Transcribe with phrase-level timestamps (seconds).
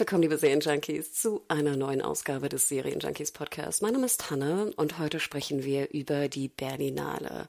[0.00, 3.80] Willkommen, liebe Serienjunkies, zu einer neuen Ausgabe des Serienjunkies Podcast.
[3.80, 7.48] Mein Name ist Hanna und heute sprechen wir über die Berlinale.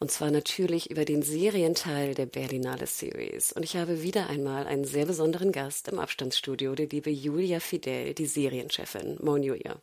[0.00, 3.52] Und zwar natürlich über den Serienteil der Berlinale Series.
[3.52, 8.14] Und ich habe wieder einmal einen sehr besonderen Gast im Abstandsstudio, die liebe Julia Fidel,
[8.14, 9.18] die Serienchefin.
[9.20, 9.76] Moin, Julia.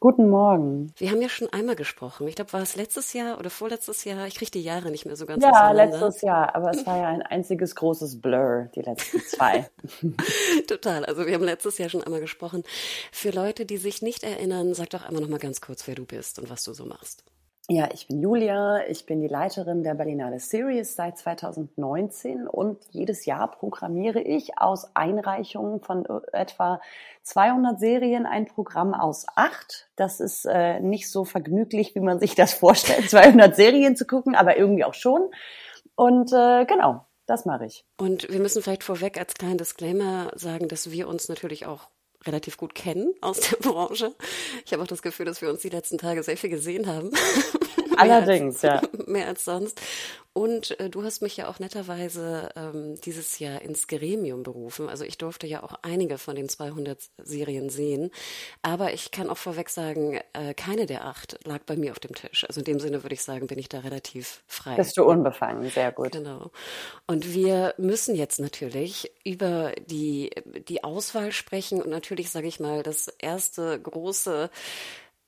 [0.00, 0.92] Guten Morgen.
[0.96, 2.28] Wir haben ja schon einmal gesprochen.
[2.28, 4.28] Ich glaube, war es letztes Jahr oder vorletztes Jahr?
[4.28, 6.54] Ich kriege die Jahre nicht mehr so ganz Ja, letztes Jahr.
[6.54, 9.68] Aber es war ja ein einziges großes Blur, die letzten zwei.
[10.68, 11.04] Total.
[11.04, 12.62] Also wir haben letztes Jahr schon einmal gesprochen.
[13.10, 16.06] Für Leute, die sich nicht erinnern, sag doch einmal noch mal ganz kurz, wer du
[16.06, 17.24] bist und was du so machst.
[17.70, 23.26] Ja, ich bin Julia, ich bin die Leiterin der Berlinale Series seit 2019 und jedes
[23.26, 26.80] Jahr programmiere ich aus Einreichungen von etwa
[27.24, 29.90] 200 Serien ein Programm aus acht.
[29.96, 34.34] Das ist äh, nicht so vergnüglich, wie man sich das vorstellt, 200 Serien zu gucken,
[34.34, 35.30] aber irgendwie auch schon.
[35.94, 37.84] Und äh, genau, das mache ich.
[38.00, 41.90] Und wir müssen vielleicht vorweg als kleinen Disclaimer sagen, dass wir uns natürlich auch
[42.26, 44.14] relativ gut kennen aus der Branche.
[44.64, 47.10] Ich habe auch das Gefühl, dass wir uns die letzten Tage sehr viel gesehen haben.
[47.98, 48.88] Allerdings, mehr als, ja.
[49.06, 49.80] Mehr als sonst.
[50.38, 54.88] Und äh, du hast mich ja auch netterweise ähm, dieses Jahr ins Gremium berufen.
[54.88, 58.12] Also ich durfte ja auch einige von den 200 Serien sehen.
[58.62, 62.14] Aber ich kann auch vorweg sagen, äh, keine der acht lag bei mir auf dem
[62.14, 62.44] Tisch.
[62.46, 64.76] Also in dem Sinne würde ich sagen, bin ich da relativ frei.
[64.76, 66.12] Bist du unbefangen, sehr gut.
[66.12, 66.52] Genau.
[67.08, 70.30] Und wir müssen jetzt natürlich über die,
[70.68, 74.50] die Auswahl sprechen und natürlich, sage ich mal, das erste große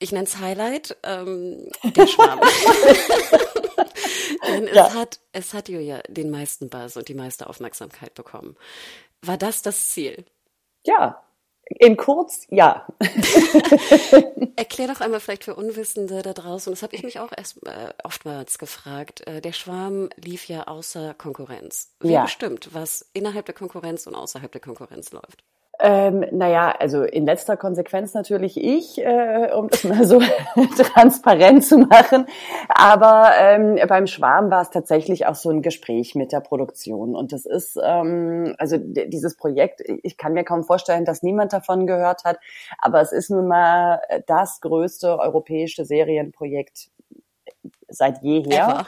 [0.01, 2.41] ich nenne es Highlight, ähm, der Schwarm.
[4.49, 4.89] Denn ja.
[4.89, 8.57] es hat, es hat Julia den meisten Buzz und die meiste Aufmerksamkeit bekommen.
[9.23, 10.25] War das das Ziel?
[10.85, 11.23] Ja,
[11.79, 12.87] in kurz, ja.
[14.57, 17.93] Erklär doch einmal vielleicht für Unwissende da draußen, das habe ich mich auch erst äh,
[18.03, 19.27] oftmals gefragt.
[19.27, 21.95] Äh, der Schwarm lief ja außer Konkurrenz.
[22.01, 22.23] Wer ja.
[22.23, 25.45] bestimmt, was innerhalb der Konkurrenz und außerhalb der Konkurrenz läuft?
[25.83, 30.21] Ähm, naja, also in letzter Konsequenz natürlich ich, äh, um das mal so
[30.77, 32.27] transparent zu machen.
[32.69, 37.17] Aber ähm, beim Schwarm war es tatsächlich auch so ein Gespräch mit der Produktion.
[37.17, 41.87] Und das ist, ähm, also dieses Projekt, ich kann mir kaum vorstellen, dass niemand davon
[41.87, 42.39] gehört hat.
[42.79, 46.91] Aber es ist nun mal das größte europäische Serienprojekt
[47.89, 48.69] seit jeher.
[48.69, 48.87] Ever.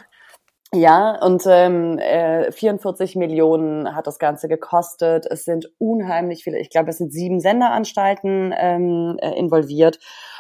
[0.74, 5.26] Ja, und ähm, äh, 44 Millionen hat das Ganze gekostet.
[5.26, 9.98] Es sind unheimlich viele, ich glaube, es sind sieben Senderanstalten ähm, äh, involviert.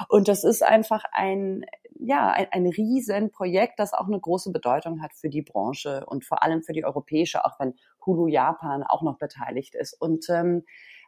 [0.08, 1.66] Und das ist einfach ein,
[1.98, 6.42] ja, ein, ein Riesenprojekt, das auch eine große Bedeutung hat für die Branche und vor
[6.42, 7.74] allem für die europäische, auch wenn
[8.06, 9.92] Hulu Japan auch noch beteiligt ist.
[10.00, 10.64] Und ähm,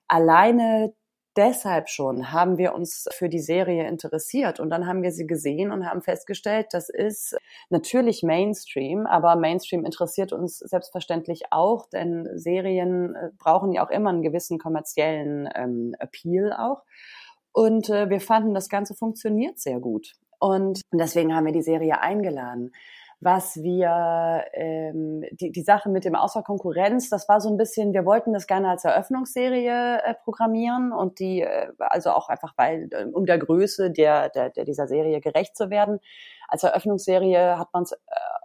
[0.07, 0.93] alleine
[1.37, 5.73] deshalb schon haben wir uns für die Serie interessiert und dann haben wir sie gesehen
[5.73, 7.37] und haben festgestellt, das ist
[7.71, 14.11] natürlich Mainstream, aber Mainstream interessiert uns selbstverständlich auch, denn Serien äh, brauchen ja auch immer
[14.11, 16.83] einen gewissen kommerziellen ähm, Appeal auch.
[17.53, 20.15] Und äh, wir fanden, das Ganze funktioniert sehr gut.
[20.41, 22.73] Und deswegen haben wir die Serie eingeladen
[23.25, 27.95] was wir, ähm, die, die Sache mit dem Außer Konkurrenz, das war so ein bisschen,
[27.95, 32.89] wir wollten das gerne als Eröffnungsserie äh, programmieren und die, äh, also auch einfach, weil,
[32.93, 36.01] äh, um der Größe der, der, der dieser Serie gerecht zu werden.
[36.49, 37.97] Als Eröffnungsserie hat man es äh,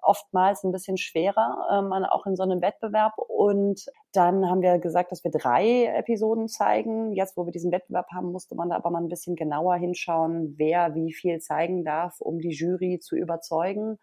[0.01, 3.13] oftmals ein bisschen schwerer, ähm, auch in so einem Wettbewerb.
[3.17, 7.11] Und dann haben wir gesagt, dass wir drei Episoden zeigen.
[7.13, 10.55] Jetzt, wo wir diesen Wettbewerb haben, musste man da aber mal ein bisschen genauer hinschauen,
[10.57, 13.99] wer wie viel zeigen darf, um die Jury zu überzeugen.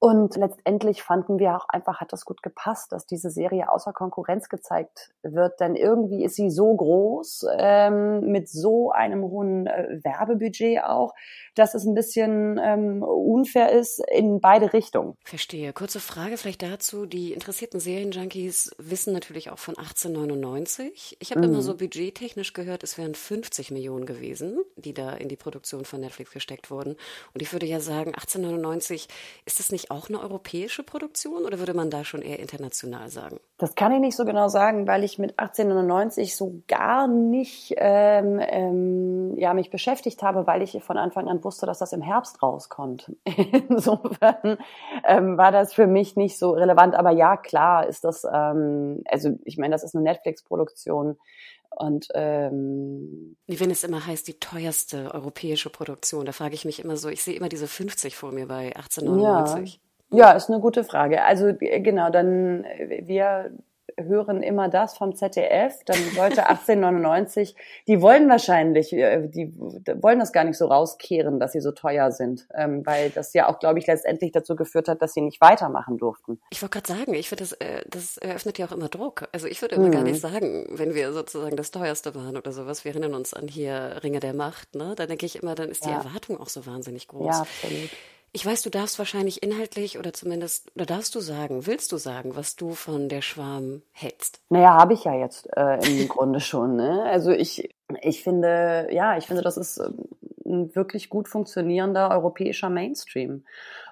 [0.00, 4.48] Und letztendlich fanden wir auch einfach, hat das gut gepasst, dass diese Serie außer Konkurrenz
[4.48, 5.58] gezeigt wird.
[5.58, 11.14] Denn irgendwie ist sie so groß, ähm, mit so einem hohen äh, Werbebudget auch,
[11.56, 15.16] dass es ein bisschen ähm, unfair ist in beide Richtungen.
[15.24, 15.72] Verstehe.
[15.72, 17.04] Kurze Frage vielleicht dazu.
[17.04, 21.16] Die interessierten Serienjunkies wissen natürlich auch von 1899.
[21.18, 21.54] Ich habe mhm.
[21.54, 26.00] immer so budgettechnisch gehört, es wären 50 Millionen gewesen, die da in die Produktion von
[26.00, 26.94] Netflix gesteckt wurden.
[27.34, 29.08] Und ich würde ja sagen, 1899
[29.44, 33.38] ist das nicht auch eine europäische Produktion oder würde man da schon eher international sagen?
[33.58, 38.40] Das kann ich nicht so genau sagen, weil ich mit 1899 so gar nicht ähm,
[38.40, 42.42] ähm, ja, mich beschäftigt habe, weil ich von Anfang an wusste, dass das im Herbst
[42.42, 43.12] rauskommt.
[43.68, 44.58] Insofern
[45.04, 46.94] ähm, war das für mich nicht so relevant.
[46.94, 51.16] Aber ja, klar ist das, ähm, also ich meine, das ist eine Netflix-Produktion.
[51.70, 56.96] Und ähm, wenn es immer heißt, die teuerste europäische Produktion, da frage ich mich immer
[56.96, 59.80] so, ich sehe immer diese 50 vor mir bei 1899.
[60.10, 61.24] Ja, ja ist eine gute Frage.
[61.24, 63.52] Also genau, dann wir
[63.96, 67.56] hören immer das vom ZDF, dann sollte 1899,
[67.86, 72.10] die wollen wahrscheinlich, äh, die wollen das gar nicht so rauskehren, dass sie so teuer
[72.12, 75.40] sind, ähm, weil das ja auch, glaube ich, letztendlich dazu geführt hat, dass sie nicht
[75.40, 76.40] weitermachen durften.
[76.50, 79.28] Ich wollte gerade sagen, ich finde, das, äh, das eröffnet ja auch immer Druck.
[79.32, 79.92] Also ich würde immer mhm.
[79.92, 83.48] gar nicht sagen, wenn wir sozusagen das teuerste waren oder sowas, wir erinnern uns an
[83.48, 84.94] hier Ringe der Macht, ne?
[84.96, 85.98] Da denke ich immer, dann ist die ja.
[85.98, 87.26] Erwartung auch so wahnsinnig groß.
[87.26, 87.90] Ja, absolut.
[88.32, 92.36] Ich weiß, du darfst wahrscheinlich inhaltlich oder zumindest, oder darfst du sagen, willst du sagen,
[92.36, 94.40] was du von der Schwarm hältst?
[94.50, 96.74] Naja, habe ich ja jetzt äh, im Grunde schon.
[96.76, 97.04] Ne?
[97.04, 100.08] Also ich, ich finde, ja, ich finde, das ist ähm,
[100.44, 103.44] ein wirklich gut funktionierender europäischer Mainstream.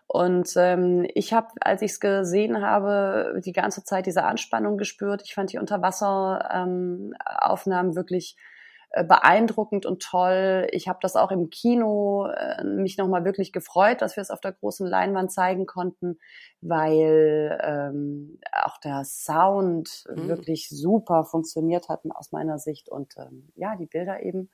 [0.07, 5.23] Und ähm, ich habe, als ich es gesehen habe, die ganze Zeit diese Anspannung gespürt.
[5.25, 8.56] Ich fand die Unterwasseraufnahmen ähm, wirklich äh,
[9.05, 10.67] beeindruckend und toll.
[10.71, 14.41] Ich habe das auch im Kino äh, mich nochmal wirklich gefreut, dass wir es auf
[14.41, 16.19] der großen Leinwand zeigen konnten,
[16.61, 20.29] weil ähm, auch der Sound mhm.
[20.29, 24.51] wirklich super funktioniert hat aus meiner Sicht und ähm, ja, die Bilder eben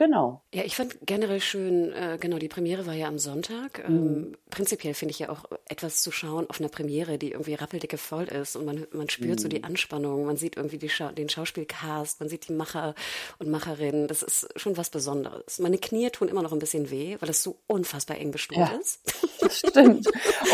[0.00, 0.40] Genau.
[0.54, 3.84] Ja, ich fand generell schön, äh, genau, die Premiere war ja am Sonntag.
[3.86, 4.36] Ähm, mhm.
[4.48, 8.24] Prinzipiell finde ich ja auch etwas zu schauen auf einer Premiere, die irgendwie rappeldicke voll
[8.24, 9.38] ist und man, man spürt mhm.
[9.38, 9.66] so die mhm.
[9.66, 12.94] Anspannung, man sieht irgendwie Scha den Schauspielcast, man sieht die Macher
[13.38, 14.08] und Macherinnen.
[14.08, 15.58] Das ist schon was Besonderes.
[15.58, 18.78] Meine Knie tun immer noch ein bisschen weh, weil es so unfassbar eng bestuhlt ja,
[18.80, 19.00] ist.
[19.40, 20.06] Das stimmt.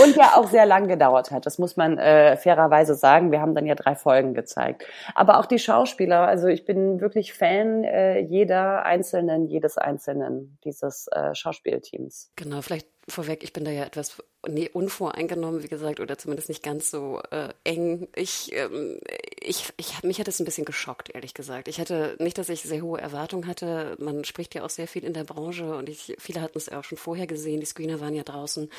[0.02, 1.44] Und ja auch sehr lang gedauert hat.
[1.44, 3.32] Das muss man äh, fairerweise sagen.
[3.32, 4.86] Wir haben dann ja drei Folgen gezeigt.
[5.14, 10.58] Aber auch die Schauspieler, also ich bin wirklich Fan äh, jeder einzelnen Einzelnen, jedes Einzelnen
[10.64, 12.30] dieses äh, Schauspielteams.
[12.36, 16.62] Genau, vielleicht vorweg, ich bin da ja etwas nee, unvoreingenommen, wie gesagt, oder zumindest nicht
[16.62, 18.08] ganz so äh, eng.
[18.16, 18.98] Ich, ähm,
[19.40, 21.68] ich, ich, mich hat es ein bisschen geschockt, ehrlich gesagt.
[21.68, 23.96] Ich hatte nicht, dass ich sehr hohe Erwartungen hatte.
[24.00, 26.84] Man spricht ja auch sehr viel in der Branche und ich, viele hatten es auch
[26.84, 27.60] schon vorher gesehen.
[27.60, 28.70] Die Screener waren ja draußen.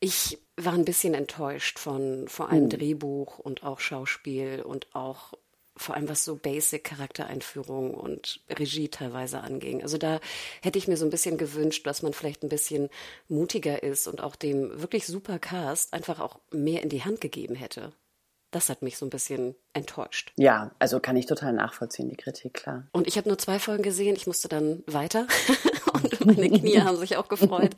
[0.00, 2.70] Ich war ein bisschen enttäuscht von vor allem hm.
[2.70, 5.34] Drehbuch und auch Schauspiel und auch
[5.78, 9.82] vor allem was so Basic-Charaktereinführung und Regie teilweise anging.
[9.82, 10.20] Also da
[10.62, 12.88] hätte ich mir so ein bisschen gewünscht, dass man vielleicht ein bisschen
[13.28, 17.54] mutiger ist und auch dem wirklich super Cast einfach auch mehr in die Hand gegeben
[17.54, 17.92] hätte.
[18.50, 20.32] Das hat mich so ein bisschen enttäuscht.
[20.36, 22.86] Ja, also kann ich total nachvollziehen, die Kritik, klar.
[22.92, 25.26] Und ich habe nur zwei Folgen gesehen, ich musste dann weiter
[25.92, 27.76] und meine Knie haben sich auch gefreut.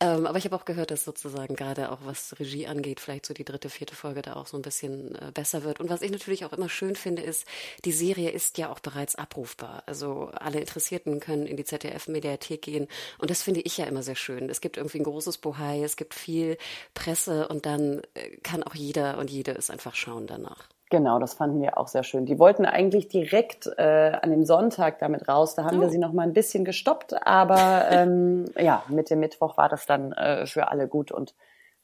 [0.00, 3.34] ähm, aber ich habe auch gehört, dass sozusagen gerade auch was Regie angeht, vielleicht so
[3.34, 5.80] die dritte, vierte Folge da auch so ein bisschen äh, besser wird.
[5.80, 7.44] Und was ich natürlich auch immer schön finde, ist,
[7.84, 9.82] die Serie ist ja auch bereits abrufbar.
[9.86, 12.86] Also alle Interessierten können in die ZDF-Mediathek gehen.
[13.18, 14.48] Und das finde ich ja immer sehr schön.
[14.50, 16.58] Es gibt irgendwie ein großes Bohai, es gibt viel
[16.94, 20.68] Presse und dann äh, kann auch jeder und jede es einfach schauen danach.
[20.88, 22.26] Genau, das fanden wir auch sehr schön.
[22.26, 25.56] Die wollten eigentlich direkt äh, an dem Sonntag damit raus.
[25.56, 25.80] Da haben oh.
[25.80, 29.86] wir sie noch mal ein bisschen gestoppt, aber ähm, ja, mit dem Mittwoch war das
[29.86, 31.34] dann äh, für alle gut und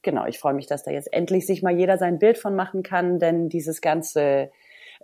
[0.03, 2.85] genau, ich freue mich, dass da jetzt endlich sich mal jeder sein Bild von machen
[2.85, 4.51] kann, denn dieses ganze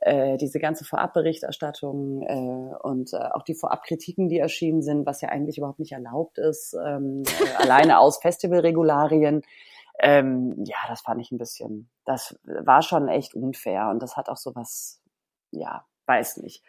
[0.01, 5.31] äh, diese ganze Vorabberichterstattung äh, und äh, auch die Vorabkritiken, die erschienen sind, was ja
[5.31, 9.43] eigentlich überhaupt nicht erlaubt ist, ähm, äh, alleine aus Festivalregularien,
[9.99, 14.29] ähm, ja, das fand ich ein bisschen, das war schon echt unfair und das hat
[14.29, 15.01] auch so was,
[15.51, 16.63] ja, weiß nicht.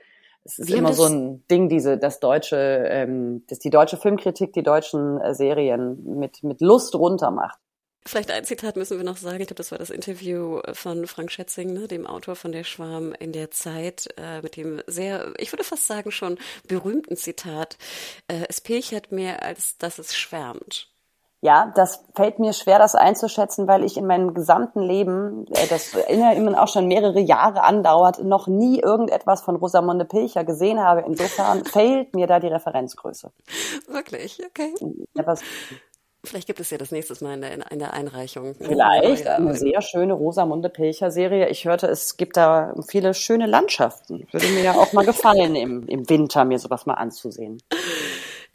[0.43, 4.53] Es ist Wir immer so ein Ding, diese, das deutsche, ähm, dass die deutsche Filmkritik
[4.53, 7.59] die deutschen äh, Serien mit, mit Lust runtermacht.
[8.05, 9.41] Vielleicht ein Zitat müssen wir noch sagen.
[9.41, 13.13] Ich glaube, das war das Interview von Frank Schätzing, ne, dem Autor von Der Schwarm
[13.19, 17.77] in der Zeit, äh, mit dem sehr, ich würde fast sagen, schon berühmten Zitat.
[18.27, 20.89] Äh, es pilchert mehr, als dass es schwärmt.
[21.41, 25.93] Ja, das fällt mir schwer, das einzuschätzen, weil ich in meinem gesamten Leben, äh, das
[26.09, 31.03] immer auch schon mehrere Jahre andauert, noch nie irgendetwas von Rosamunde Pilcher gesehen habe.
[31.07, 33.31] Insofern fehlt mir da die Referenzgröße.
[33.87, 34.41] Wirklich?
[34.49, 34.73] Okay.
[35.13, 35.41] Ja, was,
[36.25, 38.53] Vielleicht gibt es ja das nächste Mal in der, in der Einreichung.
[38.55, 41.47] Vielleicht eine sehr schöne Rosamunde Pilcher Serie.
[41.47, 44.27] Ich hörte, es gibt da viele schöne Landschaften.
[44.31, 47.61] Würde mir ja auch mal gefallen, im, im Winter mir sowas mal anzusehen.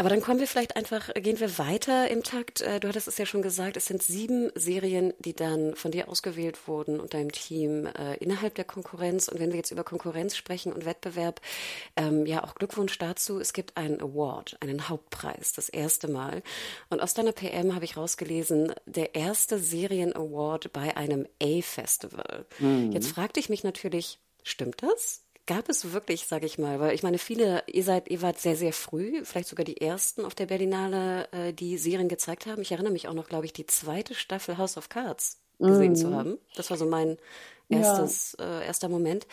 [0.05, 2.61] Aber dann kommen wir vielleicht einfach, gehen wir weiter im Takt.
[2.61, 6.11] Äh, du hattest es ja schon gesagt, es sind sieben Serien, die dann von dir
[6.11, 9.29] ausgewählt wurden und deinem Team äh, innerhalb der Konkurrenz.
[9.29, 11.41] Und wenn wir jetzt über Konkurrenz sprechen und Wettbewerb,
[11.97, 13.41] ähm, ja auch Glückwunsch dazu.
[13.41, 16.43] Es gibt einen Award, einen Hauptpreis, das erste Mal.
[16.91, 22.45] Und aus deiner PM habe ich rausgelesen, der erste Serien-Award bei einem A-Festival.
[22.59, 22.93] Mhm.
[22.93, 25.24] Jetzt fragte ich mich natürlich, stimmt das?
[25.47, 28.57] Gab es wirklich, sage ich mal, weil ich meine, viele, ihr seid, ihr wart sehr,
[28.57, 32.63] sehr früh, vielleicht sogar die ersten auf der Berlinale, äh, die Serien gezeigt haben.
[32.63, 35.97] Ich erinnere mich auch noch, glaube ich, die zweite Staffel House of Cards gesehen mhm.
[35.97, 36.39] zu haben.
[36.57, 37.19] Das war so mein
[37.69, 38.61] erstes, ja.
[38.61, 39.27] äh, erster Moment.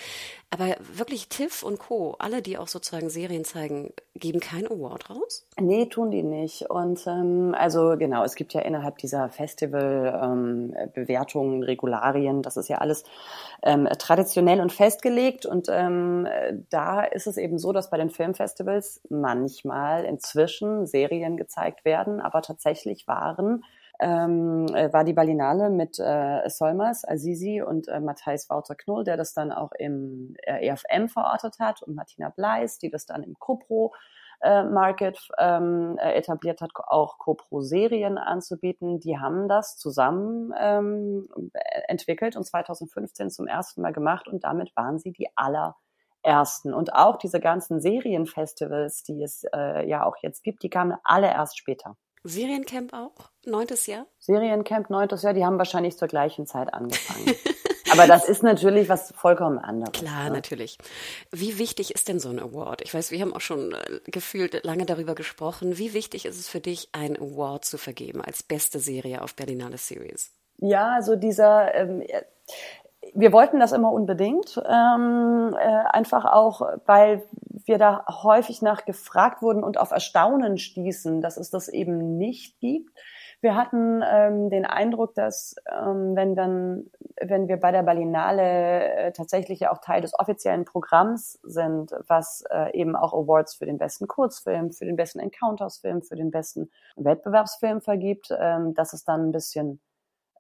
[0.50, 5.48] Aber wirklich Tiff und Co., alle, die auch sozusagen Serien zeigen, geben keinen Award raus?
[5.60, 6.70] Nee, tun die nicht.
[6.70, 12.80] Und ähm, also genau, es gibt ja innerhalb dieser Festival-Bewertungen, ähm, Regularien, das ist ja
[12.80, 13.06] alles
[13.64, 15.46] ähm, traditionell und festgelegt.
[15.46, 16.28] Und ähm,
[16.70, 22.42] da ist es eben so, dass bei den Filmfestivals manchmal inzwischen Serien gezeigt werden, aber
[22.42, 23.64] tatsächlich waren
[24.02, 29.16] ähm, äh, war die Berlinale mit äh, Solmers, Azizi und äh, Matthijs Wouter Knoll, der
[29.16, 33.36] das dann auch im äh, EFM verortet hat und Martina Bleis, die das dann im
[33.38, 33.94] CoPro
[34.42, 39.00] äh, Market ähm, äh, etabliert hat, auch CoPro-Serien anzubieten.
[39.00, 41.30] Die haben das zusammen ähm,
[41.88, 46.74] entwickelt und 2015 zum ersten Mal gemacht und damit waren sie die allerersten.
[46.74, 51.28] Und auch diese ganzen Serienfestivals, die es äh, ja auch jetzt gibt, die kamen alle
[51.28, 51.96] erst später.
[52.24, 53.32] Seriencamp auch?
[53.46, 54.06] Neuntes Jahr?
[54.20, 57.36] Seriencamp, neuntes Jahr, die haben wahrscheinlich zur gleichen Zeit angefangen.
[57.92, 59.92] Aber das ist natürlich was vollkommen anderes.
[59.94, 60.32] Klar, ne?
[60.32, 60.78] natürlich.
[61.32, 62.82] Wie wichtig ist denn so ein Award?
[62.84, 65.78] Ich weiß, wir haben auch schon äh, gefühlt lange darüber gesprochen.
[65.78, 69.78] Wie wichtig ist es für dich, einen Award zu vergeben als beste Serie auf Berlinale
[69.78, 70.32] Series?
[70.58, 72.04] Ja, also dieser, ähm,
[73.14, 77.24] wir wollten das immer unbedingt, ähm, äh, einfach auch, weil
[77.68, 82.60] wir da häufig nach gefragt wurden und auf Erstaunen stießen, dass es das eben nicht
[82.60, 82.92] gibt.
[83.42, 89.12] Wir hatten ähm, den Eindruck, dass ähm, wenn dann, wenn wir bei der Berlinale äh,
[89.14, 93.80] tatsächlich ja auch Teil des offiziellen Programms sind, was äh, eben auch Awards für den
[93.80, 99.30] besten Kurzfilm, für den besten Encounters-Film, für den besten Wettbewerbsfilm vergibt, ähm, dass es dann
[99.30, 99.82] ein bisschen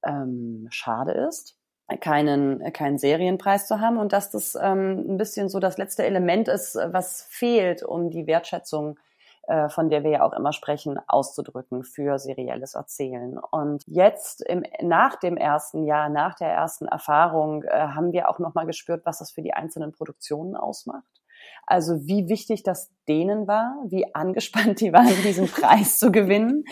[0.03, 1.60] ähm, schade ist
[1.99, 6.47] keinen, keinen Serienpreis zu haben und dass das ähm, ein bisschen so das letzte Element
[6.47, 8.97] ist, was fehlt, um die Wertschätzung,
[9.47, 13.37] äh, von der wir ja auch immer sprechen, auszudrücken für serielles Erzählen.
[13.37, 18.39] Und jetzt im, nach dem ersten Jahr, nach der ersten Erfahrung, äh, haben wir auch
[18.39, 21.10] nochmal gespürt, was das für die einzelnen Produktionen ausmacht.
[21.65, 26.65] Also wie wichtig das denen war, wie angespannt die waren, diesen Preis zu gewinnen.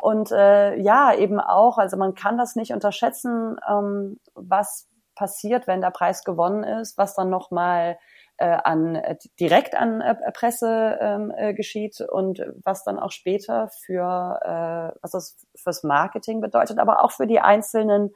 [0.00, 5.80] Und äh, ja, eben auch, also man kann das nicht unterschätzen, ähm, was passiert, wenn
[5.80, 7.98] der Preis gewonnen ist, was dann nochmal
[8.38, 9.00] äh, an
[9.38, 15.12] direkt an äh, Presse ähm, äh, geschieht und was dann auch später für äh, was
[15.12, 18.12] das fürs Marketing bedeutet, aber auch für die einzelnen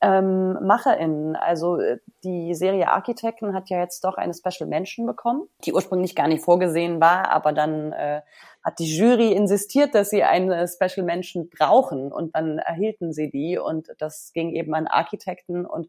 [0.00, 1.36] ähm, MacherInnen.
[1.36, 6.14] Also äh, die Serie Architekten hat ja jetzt doch eine Special Mention bekommen, die ursprünglich
[6.14, 8.22] gar nicht vorgesehen war, aber dann äh,
[8.64, 13.58] hat die Jury insistiert, dass sie eine Special Mention brauchen und dann erhielten sie die
[13.58, 15.88] und das ging eben an Architekten und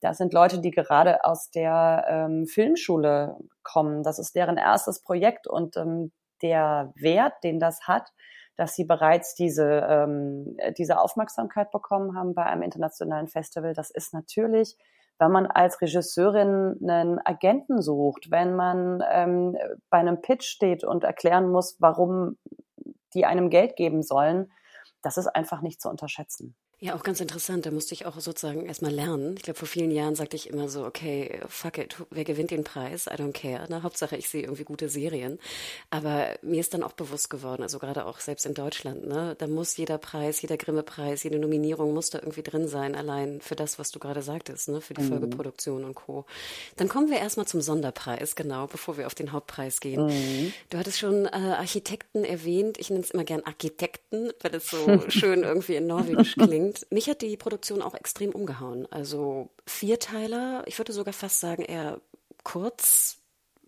[0.00, 4.02] das sind Leute, die gerade aus der ähm, Filmschule kommen.
[4.02, 8.10] Das ist deren erstes Projekt und ähm, der Wert, den das hat,
[8.60, 13.72] dass sie bereits diese, ähm, diese Aufmerksamkeit bekommen haben bei einem internationalen Festival.
[13.72, 14.76] Das ist natürlich,
[15.18, 19.56] wenn man als Regisseurin einen Agenten sucht, wenn man ähm,
[19.88, 22.36] bei einem Pitch steht und erklären muss, warum
[23.14, 24.52] die einem Geld geben sollen,
[25.00, 26.54] das ist einfach nicht zu unterschätzen.
[26.82, 27.66] Ja, auch ganz interessant.
[27.66, 29.34] Da musste ich auch sozusagen erstmal lernen.
[29.36, 32.64] Ich glaube, vor vielen Jahren sagte ich immer so, okay, fuck it, wer gewinnt den
[32.64, 33.06] Preis?
[33.06, 33.66] I don't care.
[33.68, 35.38] Na, Hauptsache, ich sehe irgendwie gute Serien.
[35.90, 39.46] Aber mir ist dann auch bewusst geworden, also gerade auch selbst in Deutschland, ne, da
[39.46, 43.78] muss jeder Preis, jeder Grimme-Preis, jede Nominierung muss da irgendwie drin sein, allein für das,
[43.78, 45.08] was du gerade sagtest, ne, für die mhm.
[45.08, 46.24] Folgeproduktion und Co.
[46.76, 50.06] Dann kommen wir erstmal zum Sonderpreis, genau, bevor wir auf den Hauptpreis gehen.
[50.06, 50.54] Mhm.
[50.70, 52.78] Du hattest schon äh, Architekten erwähnt.
[52.78, 56.92] Ich nenne es immer gern Architekten, weil es so schön irgendwie in Norwegisch klingt unbedingt.
[56.92, 58.86] Mich hat die Produktion auch extrem umgehauen.
[58.90, 62.00] Also Vierteiler, ich würde sogar fast sagen eher
[62.44, 63.18] kurz,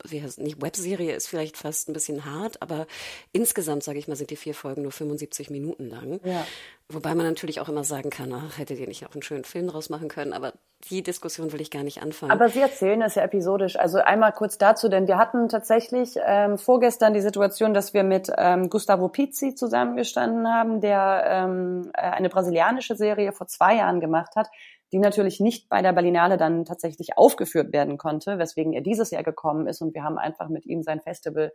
[0.05, 2.87] wie heißt, nicht Webserie ist vielleicht fast ein bisschen hart, aber
[3.33, 6.21] insgesamt, sage ich mal, sind die vier Folgen nur 75 Minuten lang.
[6.25, 6.45] Ja.
[6.89, 9.69] Wobei man natürlich auch immer sagen kann, ach, hättet ihr nicht auch einen schönen Film
[9.69, 10.53] draus machen können, aber
[10.91, 12.33] die Diskussion will ich gar nicht anfangen.
[12.33, 13.79] Aber Sie erzählen das ja episodisch.
[13.79, 18.31] Also einmal kurz dazu, denn wir hatten tatsächlich ähm, vorgestern die Situation, dass wir mit
[18.37, 24.35] ähm, Gustavo Pizzi zusammengestanden haben, der ähm, äh, eine brasilianische Serie vor zwei Jahren gemacht
[24.35, 24.49] hat,
[24.93, 29.23] die natürlich nicht bei der Berlinale dann tatsächlich aufgeführt werden konnte, weswegen er dieses Jahr
[29.23, 31.53] gekommen ist und wir haben einfach mit ihm sein Festival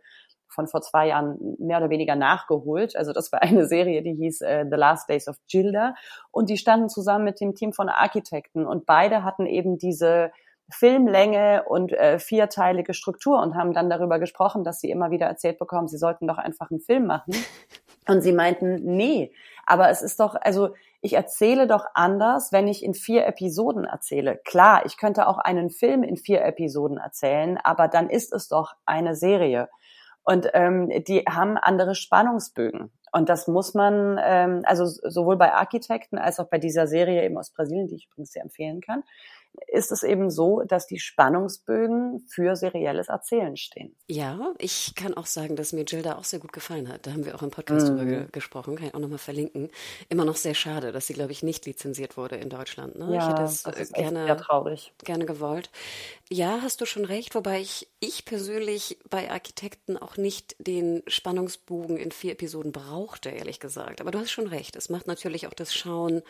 [0.48, 2.96] von vor zwei Jahren mehr oder weniger nachgeholt.
[2.96, 5.94] Also das war eine Serie, die hieß äh, The Last Days of Gilda
[6.30, 10.32] und die standen zusammen mit dem Team von Architekten und beide hatten eben diese
[10.70, 15.58] Filmlänge und äh, vierteilige Struktur und haben dann darüber gesprochen, dass sie immer wieder erzählt
[15.58, 17.34] bekommen, sie sollten doch einfach einen Film machen.
[18.06, 19.34] Und sie meinten, nee,
[19.66, 24.40] aber es ist doch, also ich erzähle doch anders, wenn ich in vier Episoden erzähle.
[24.44, 28.74] Klar, ich könnte auch einen Film in vier Episoden erzählen, aber dann ist es doch
[28.84, 29.68] eine Serie.
[30.24, 32.92] Und ähm, die haben andere Spannungsbögen.
[33.12, 37.38] Und das muss man, ähm, also sowohl bei Architekten als auch bei dieser Serie eben
[37.38, 39.04] aus Brasilien, die ich übrigens sehr empfehlen kann,
[39.66, 43.94] ist es eben so, dass die Spannungsbögen für serielles Erzählen stehen.
[44.06, 47.06] Ja, ich kann auch sagen, dass mir Gilda auch sehr gut gefallen hat.
[47.06, 47.88] Da haben wir auch im Podcast mm.
[47.90, 49.70] drüber ge gesprochen, kann ich auch nochmal verlinken.
[50.08, 52.98] Immer noch sehr schade, dass sie, glaube ich, nicht lizenziert wurde in Deutschland.
[52.98, 53.14] Ne?
[53.14, 54.92] Ja, ich hätte es das gerne, sehr traurig.
[55.04, 55.70] gerne gewollt.
[56.30, 61.96] Ja, hast du schon recht, wobei ich, ich persönlich bei Architekten auch nicht den Spannungsbogen
[61.96, 64.00] in vier Episoden brauchte, ehrlich gesagt.
[64.00, 64.76] Aber du hast schon recht.
[64.76, 66.22] Es macht natürlich auch das Schauen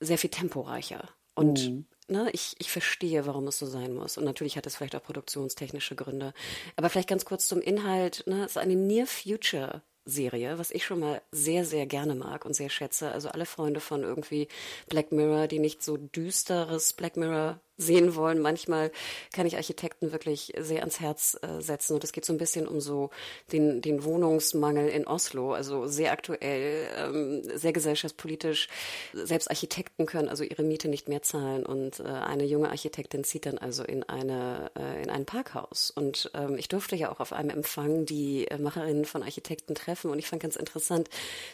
[0.00, 1.08] sehr viel temporeicher.
[1.34, 4.18] Und mm ne, ich, ich verstehe, warum es so sein muss.
[4.18, 6.32] Und natürlich hat es vielleicht auch produktionstechnische Gründe.
[6.76, 8.24] Aber vielleicht ganz kurz zum Inhalt.
[8.26, 12.44] Ne, es ist eine Near Future Serie, was ich schon mal sehr, sehr gerne mag
[12.44, 13.12] und sehr schätze.
[13.12, 14.48] Also alle Freunde von irgendwie
[14.88, 18.40] Black Mirror, die nicht so düsteres Black Mirror sehen wollen.
[18.40, 18.90] Manchmal
[19.32, 21.94] kann ich Architekten wirklich sehr ans Herz äh, setzen.
[21.94, 23.10] Und es geht so ein bisschen um so
[23.52, 28.68] den, den Wohnungsmangel in Oslo, also sehr aktuell, ähm, sehr gesellschaftspolitisch.
[29.12, 31.64] Selbst Architekten können also ihre Miete nicht mehr zahlen.
[31.64, 35.90] Und äh, eine junge Architektin zieht dann also in, eine, äh, in ein Parkhaus.
[35.90, 40.10] Und ähm, ich durfte ja auch auf einem Empfang die äh, Macherinnen von Architekten treffen.
[40.10, 41.08] Und ich fand ganz interessant,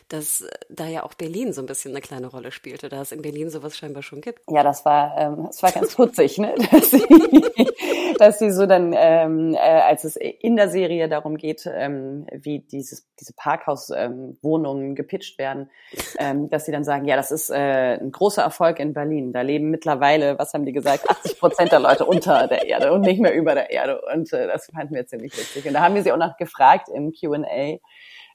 [0.09, 3.12] dass äh, da ja auch Berlin so ein bisschen eine kleine Rolle spielte, da es
[3.12, 4.40] in Berlin sowas scheinbar schon gibt.
[4.50, 6.55] Ja, das war, ähm, das war ganz gut witzig, ne?
[6.71, 11.69] dass, sie, dass sie so dann, ähm, äh, als es in der Serie darum geht,
[11.73, 15.71] ähm, wie dieses, diese Parkhauswohnungen ähm, gepitcht werden,
[16.19, 19.33] ähm, dass sie dann sagen, ja, das ist äh, ein großer Erfolg in Berlin.
[19.33, 23.03] Da leben mittlerweile, was haben die gesagt, 80 Prozent der Leute unter der Erde und
[23.03, 24.01] nicht mehr über der Erde.
[24.15, 25.67] Und äh, das fanden wir ziemlich witzig.
[25.67, 27.79] Und da haben wir sie auch noch gefragt im Q&A,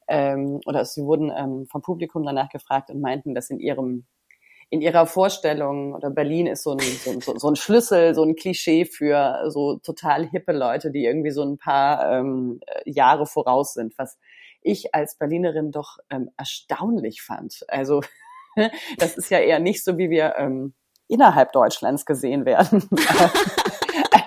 [0.07, 4.05] ähm, oder sie wurden ähm, vom Publikum danach gefragt und meinten, dass in ihrem
[4.71, 8.85] in ihrer Vorstellung oder Berlin ist so ein, so, so ein Schlüssel, so ein Klischee
[8.85, 14.17] für so total hippe Leute, die irgendwie so ein paar ähm, Jahre voraus sind, was
[14.61, 17.65] ich als Berlinerin doch ähm, erstaunlich fand.
[17.67, 18.01] Also
[18.97, 20.73] das ist ja eher nicht so, wie wir ähm,
[21.09, 22.87] innerhalb Deutschlands gesehen werden.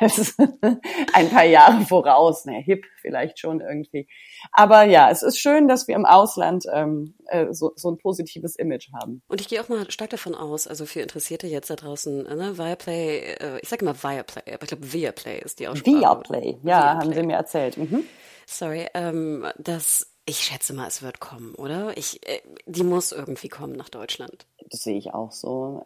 [0.04, 0.36] als
[1.12, 2.44] ein paar Jahre voraus.
[2.44, 4.06] Ne, hip vielleicht schon irgendwie.
[4.52, 8.56] Aber ja, es ist schön, dass wir im Ausland ähm, äh, so, so ein positives
[8.56, 9.22] Image haben.
[9.28, 12.56] Und ich gehe auch mal stark davon aus, also für Interessierte jetzt da draußen, ne,
[12.58, 15.98] Viaplay, äh, ich sage immer Viaplay, aber ich glaube Viaplay ist die Aussprache.
[15.98, 17.00] Viaplay, ja, Viaplay.
[17.00, 17.76] haben sie mir erzählt.
[17.76, 18.04] Mhm.
[18.46, 21.96] Sorry, ähm, dass ich schätze mal, es wird kommen, oder?
[21.96, 24.46] Ich, äh, die muss irgendwie kommen nach Deutschland.
[24.70, 25.84] Das sehe ich auch so.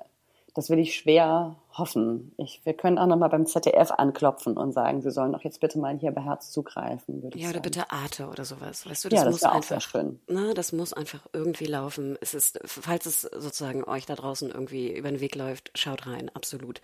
[0.55, 2.33] Das will ich schwer hoffen.
[2.37, 5.61] Ich, wir können auch noch mal beim ZDF anklopfen und sagen, sie sollen doch jetzt
[5.61, 7.31] bitte mal hier bei Herz zugreifen.
[7.35, 8.89] Ja, oder bitte Arte oder sowas.
[8.89, 10.21] Weißt du, das, ja, das muss einfach, auch schön.
[10.29, 12.19] Ne, das muss einfach irgendwie laufen.
[12.21, 16.31] Es ist, falls es sozusagen euch da draußen irgendwie über den Weg läuft, schaut rein,
[16.35, 16.81] absolut.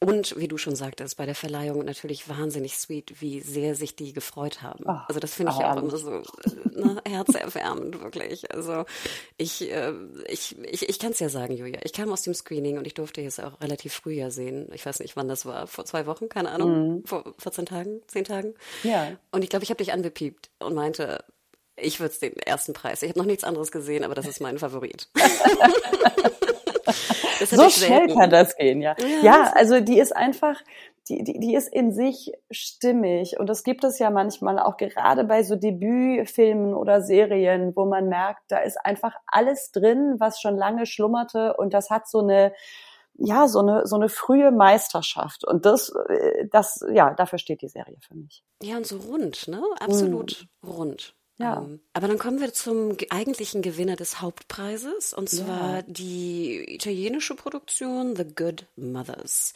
[0.00, 4.12] Und wie du schon sagtest, bei der Verleihung natürlich wahnsinnig sweet, wie sehr sich die
[4.12, 4.84] gefreut haben.
[4.86, 8.52] Ach, also das finde ich ja auch immer so ne, herzerwärmend, wirklich.
[8.52, 8.84] Also
[9.36, 9.92] ich, äh,
[10.28, 11.80] ich, ich, ich kann es ja sagen, Julia.
[11.84, 14.68] Ich kam aus dem Screening und ich durfte jetzt auch relativ früh ja sehen.
[14.72, 15.66] Ich weiß nicht, wann das war.
[15.66, 16.96] Vor zwei Wochen, keine Ahnung.
[16.96, 17.04] Mhm.
[17.04, 18.54] Vor 14 Tagen, 10 Tagen.
[18.82, 19.12] Ja.
[19.30, 21.24] Und ich glaube, ich habe dich angepiept und meinte,
[21.76, 23.02] ich würde es den ersten Preis.
[23.02, 25.08] Ich habe noch nichts anderes gesehen, aber das ist mein Favorit.
[27.44, 28.96] so schnell kann das gehen, ja.
[28.98, 30.60] Ja, ja also die ist einfach,
[31.08, 33.38] die, die, die ist in sich stimmig.
[33.38, 38.08] Und das gibt es ja manchmal auch gerade bei so Debütfilmen oder Serien, wo man
[38.08, 42.52] merkt, da ist einfach alles drin, was schon lange schlummerte und das hat so eine,
[43.16, 45.46] ja, so eine, so eine frühe Meisterschaft.
[45.46, 48.44] Und das, äh, das, ja, dafür steht die Serie für mich.
[48.62, 49.62] Ja, und so rund, ne?
[49.78, 50.66] Absolut mm.
[50.68, 51.14] rund.
[51.38, 51.58] Ja.
[51.58, 55.82] Ähm, aber dann kommen wir zum eigentlichen Gewinner des Hauptpreises, und zwar ja.
[55.82, 59.54] die italienische Produktion The Good Mothers.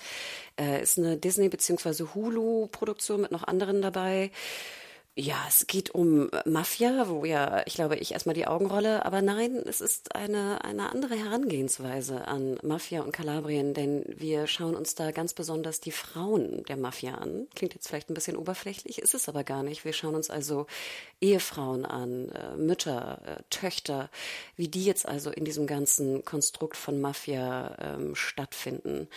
[0.59, 2.07] Äh, ist eine Disney- bzw.
[2.15, 4.33] Hulu-Produktion mit noch anderen dabei.
[5.21, 9.21] Ja, es geht um Mafia, wo ja, ich glaube, ich erstmal die Augen rolle, aber
[9.21, 14.95] nein, es ist eine, eine andere Herangehensweise an Mafia und Kalabrien, denn wir schauen uns
[14.95, 17.49] da ganz besonders die Frauen der Mafia an.
[17.57, 19.85] Klingt jetzt vielleicht ein bisschen oberflächlich, ist es aber gar nicht.
[19.85, 20.69] Wir schauen uns also
[21.21, 24.11] Ehefrauen an, äh, Mütter, äh, Töchter,
[24.55, 29.09] wie die jetzt also in diesem ganzen Konstrukt von Mafia ähm, stattfinden.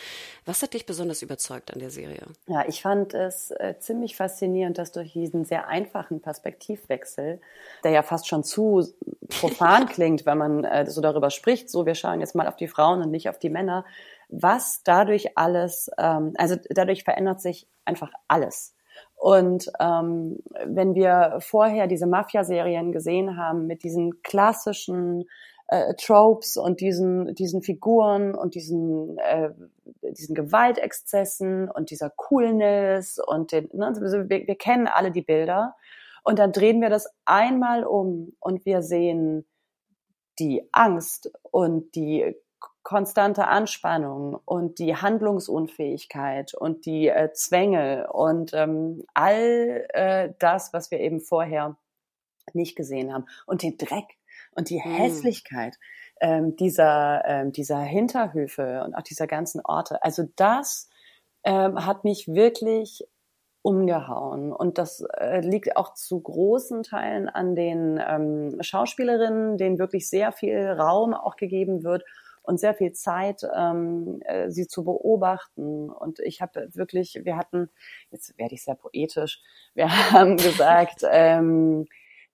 [0.46, 2.26] Was hat dich besonders überzeugt an der Serie?
[2.48, 7.42] Ja, ich fand es äh, ziemlich faszinierend, dass durch diesen sehr einfachen Perspektivwechsel,
[7.84, 8.84] der ja fast schon zu
[9.30, 12.68] profan klingt, wenn man äh, so darüber spricht, so wir schauen jetzt mal auf die
[12.68, 13.86] Frauen und nicht auf die Männer,
[14.30, 18.76] was dadurch alles, ähm, also dadurch verändert sich einfach alles.
[19.16, 25.26] Und ähm, wenn wir vorher diese Mafia-Serien gesehen haben mit diesen klassischen
[25.72, 29.52] äh, Tropes und diesen, diesen Figuren und diesen, äh,
[30.02, 35.76] diesen Gewaltexzessen und dieser Coolness und den, ne, also wir, wir kennen alle die Bilder.
[36.24, 39.46] Und dann drehen wir das einmal um und wir sehen
[40.40, 42.36] die Angst und die
[42.84, 50.90] konstante Anspannung und die Handlungsunfähigkeit und die äh, Zwänge und ähm, all äh, das, was
[50.90, 51.78] wir eben vorher
[52.54, 54.18] nicht gesehen haben und den Dreck
[54.56, 54.96] und die mhm.
[54.96, 55.78] Hässlichkeit
[56.22, 60.04] ähm, dieser ähm, dieser Hinterhöfe und auch dieser ganzen Orte.
[60.04, 60.90] Also das
[61.44, 63.08] ähm, hat mich wirklich
[63.62, 64.52] umgehauen.
[64.52, 70.32] Und das äh, liegt auch zu großen Teilen an den ähm, Schauspielerinnen, denen wirklich sehr
[70.32, 72.04] viel Raum auch gegeben wird
[72.44, 75.90] und sehr viel Zeit, ähm, äh, sie zu beobachten.
[75.90, 77.70] Und ich habe wirklich, wir hatten,
[78.10, 79.42] jetzt werde ich sehr poetisch,
[79.76, 81.86] wir haben gesagt, ähm,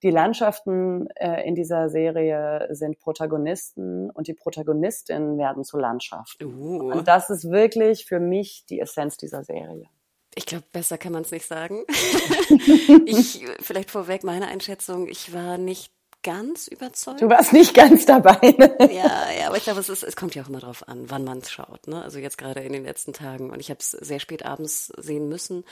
[0.02, 6.42] die Landschaften äh, in dieser Serie sind Protagonisten und die Protagonistinnen werden zu Landschaft.
[6.42, 6.92] Uh.
[6.92, 9.88] Und das ist wirklich für mich die Essenz dieser Serie.
[10.38, 11.84] Ich glaube, besser kann man es nicht sagen.
[13.06, 15.90] ich, vielleicht vorweg meine Einschätzung, ich war nicht
[16.22, 17.20] ganz überzeugt.
[17.20, 18.54] Du warst nicht ganz dabei.
[18.56, 18.76] Ne?
[18.92, 21.24] Ja, ja, aber ich glaube, es, ist, es kommt ja auch immer drauf an, wann
[21.24, 21.88] man es schaut.
[21.88, 22.00] Ne?
[22.00, 23.50] Also jetzt gerade in den letzten Tagen.
[23.50, 25.64] Und ich habe es sehr spät abends sehen müssen.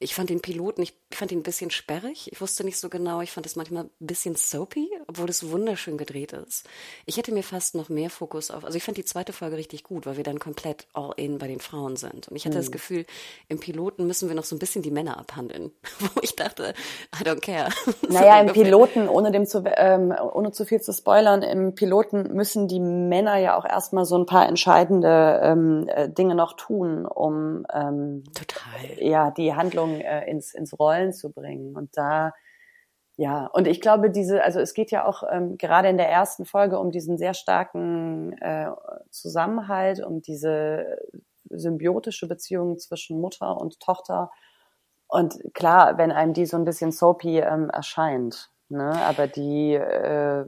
[0.00, 2.30] Ich fand den Piloten, ich fand ihn ein bisschen sperrig.
[2.30, 3.20] Ich wusste nicht so genau.
[3.20, 6.68] Ich fand es manchmal ein bisschen soapy, obwohl es wunderschön gedreht ist.
[7.04, 9.82] Ich hätte mir fast noch mehr Fokus auf, also ich fand die zweite Folge richtig
[9.82, 12.28] gut, weil wir dann komplett all in bei den Frauen sind.
[12.28, 12.62] Und ich hatte hm.
[12.62, 13.06] das Gefühl,
[13.48, 16.74] im Piloten müssen wir noch so ein bisschen die Männer abhandeln, wo ich dachte,
[17.20, 17.70] I don't care.
[18.08, 22.68] Naja, im Piloten, ohne dem zu, ähm, ohne zu viel zu spoilern, im Piloten müssen
[22.68, 27.66] die Männer ja auch erstmal so ein paar entscheidende ähm, äh, Dinge noch tun, um
[27.72, 31.76] ähm, total ja die Handlung Handlung äh, ins, ins Rollen zu bringen.
[31.76, 32.32] Und da,
[33.16, 36.44] ja, und ich glaube, diese, also es geht ja auch ähm, gerade in der ersten
[36.44, 38.70] Folge um diesen sehr starken äh,
[39.10, 40.98] Zusammenhalt, um diese
[41.50, 44.30] symbiotische Beziehung zwischen Mutter und Tochter.
[45.08, 50.44] Und klar, wenn einem die so ein bisschen soapy ähm, erscheint, ne, aber die, äh,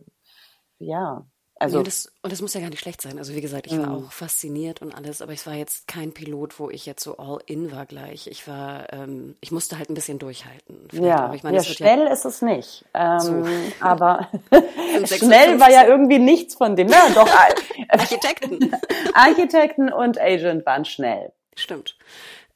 [0.79, 1.27] ja,
[1.61, 3.19] also nee, das, und das muss ja gar nicht schlecht sein.
[3.19, 6.59] Also wie gesagt, ich war auch fasziniert und alles, aber ich war jetzt kein Pilot,
[6.59, 8.29] wo ich jetzt so all in war gleich.
[8.29, 10.19] Ich war, ähm, ich musste halt ein bisschen
[10.89, 12.87] bisschen Ja, ich meine, ja schnell ja, ist es nicht.
[12.95, 13.45] Ähm, so.
[13.81, 14.29] Aber
[15.05, 16.89] schnell war ja irgendwie nichts von dem.
[16.89, 17.29] Ja, doch.
[17.91, 18.75] Architekten.
[19.13, 21.31] Architekten und Agent waren schnell.
[21.57, 21.95] Stimmt.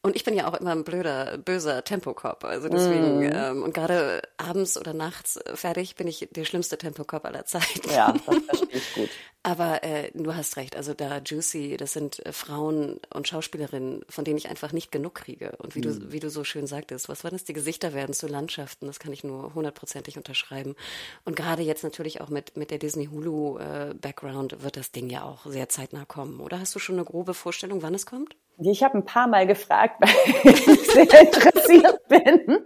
[0.05, 2.45] Und ich bin ja auch immer ein blöder, böser Tempokop.
[2.45, 3.33] Also deswegen, mm.
[3.33, 7.89] ähm, und gerade abends oder nachts fertig bin ich der schlimmste Tempokop aller Zeiten.
[7.91, 9.09] Ja, das verstehe ich gut.
[9.43, 14.27] Aber äh, du hast recht, also da Juicy, das sind äh, Frauen und Schauspielerinnen, von
[14.27, 15.57] denen ich einfach nicht genug kriege.
[15.57, 15.83] Und wie mm.
[15.83, 17.45] du, wie du so schön sagtest, was waren das?
[17.45, 20.77] Die Gesichter werden zu Landschaften, das kann ich nur hundertprozentig unterschreiben.
[21.25, 25.09] Und gerade jetzt natürlich auch mit, mit der Disney Hulu äh, Background wird das Ding
[25.09, 26.41] ja auch sehr zeitnah kommen.
[26.41, 28.37] Oder hast du schon eine grobe Vorstellung, wann es kommt?
[28.59, 32.65] Ich habe ein paar Mal gefragt, weil ich sehr interessiert bin.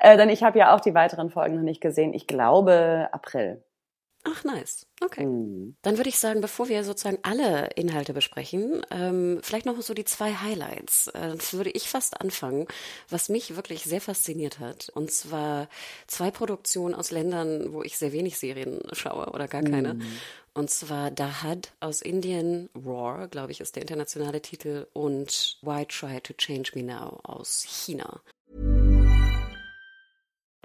[0.00, 2.14] Äh, denn ich habe ja auch die weiteren Folgen noch nicht gesehen.
[2.14, 3.62] Ich glaube April.
[4.28, 4.86] Ach, nice.
[5.00, 5.24] Okay.
[5.24, 5.76] Mhm.
[5.82, 10.04] Dann würde ich sagen, bevor wir sozusagen alle Inhalte besprechen, ähm, vielleicht noch so die
[10.04, 11.08] zwei Highlights.
[11.08, 12.66] Äh, das würde ich fast anfangen,
[13.08, 14.90] was mich wirklich sehr fasziniert hat.
[14.94, 15.68] Und zwar
[16.08, 19.94] zwei Produktionen aus Ländern, wo ich sehr wenig Serien schaue oder gar keine.
[19.94, 20.18] Mhm.
[20.56, 26.18] Und zwar Dahad aus Indien, Roar, glaube ich, ist der internationale Titel, und Why Try
[26.22, 28.20] to Change Me Now aus China.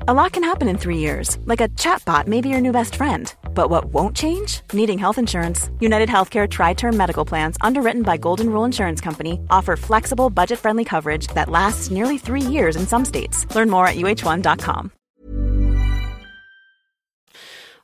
[0.07, 2.95] A lot can happen in three years, like a chatbot may be your new best
[2.95, 3.35] friend.
[3.53, 4.61] But what won't change?
[4.71, 5.69] Needing health insurance.
[5.81, 10.57] United Healthcare Tri Term Medical Plans, underwritten by Golden Rule Insurance Company, offer flexible, budget
[10.57, 13.45] friendly coverage that lasts nearly three years in some states.
[13.53, 14.91] Learn more at uh1.com.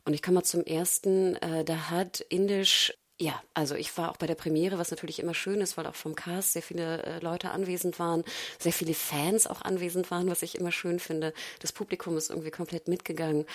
[0.07, 1.35] Und ich komme mal zum ersten.
[1.37, 5.33] Äh, da hat Indisch Ja, also ich war auch bei der Premiere, was natürlich immer
[5.33, 8.23] schön ist, weil auch vom Cast sehr viele äh, Leute anwesend waren,
[8.59, 11.33] sehr viele Fans auch anwesend waren, was ich immer schön finde.
[11.59, 13.45] Das Publikum ist irgendwie komplett mitgegangen.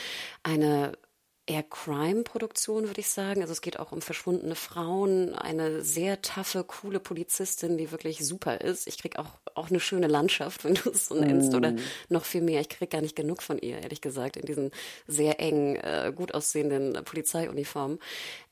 [0.42, 0.92] Eine
[1.52, 3.42] eher Crime-Produktion, würde ich sagen.
[3.42, 8.62] Also es geht auch um verschwundene Frauen, eine sehr taffe, coole Polizistin, die wirklich super
[8.62, 8.86] ist.
[8.86, 11.56] Ich krieg auch, auch eine schöne Landschaft, wenn du es so nennst, mm.
[11.56, 11.74] oder
[12.08, 12.60] noch viel mehr.
[12.60, 14.70] Ich krieg gar nicht genug von ihr, ehrlich gesagt, in diesen
[15.06, 17.98] sehr engen, äh, gut aussehenden Polizeiuniformen.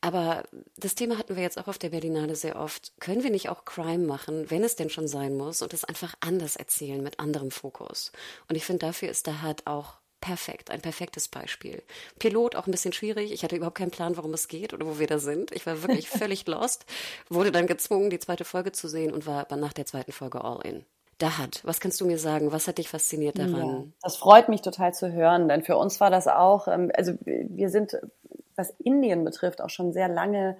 [0.02, 0.44] Aber
[0.76, 2.92] das Thema hatten wir jetzt auch auf der Berlinale sehr oft.
[3.00, 6.14] Können wir nicht auch Crime machen, wenn es denn schon sein muss, und es einfach
[6.20, 8.12] anders erzählen, mit anderem Fokus?
[8.48, 11.82] Und ich finde, dafür ist da halt auch perfekt, ein perfektes Beispiel.
[12.18, 13.32] Pilot auch ein bisschen schwierig.
[13.32, 15.52] Ich hatte überhaupt keinen Plan, worum es geht oder wo wir da sind.
[15.52, 16.84] Ich war wirklich völlig lost,
[17.28, 20.60] wurde dann gezwungen, die zweite Folge zu sehen und war nach der zweiten Folge all
[20.64, 20.84] in.
[21.18, 22.50] Da hat, was kannst du mir sagen?
[22.50, 23.54] Was hat dich fasziniert daran?
[23.54, 27.12] Ja, das freut mich total zu hören, denn für uns war das auch, ähm, also
[27.24, 27.98] wir sind,
[28.56, 30.56] was Indien betrifft, auch schon sehr lange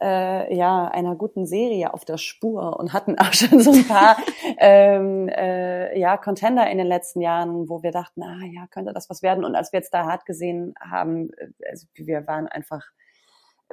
[0.00, 4.16] äh, ja einer guten Serie auf der Spur und hatten auch schon so ein paar
[4.58, 9.10] ähm, äh, ja Contender in den letzten Jahren, wo wir dachten, ah ja, könnte das
[9.10, 9.44] was werden.
[9.44, 12.84] Und als wir jetzt da hart gesehen haben, äh, also wir waren einfach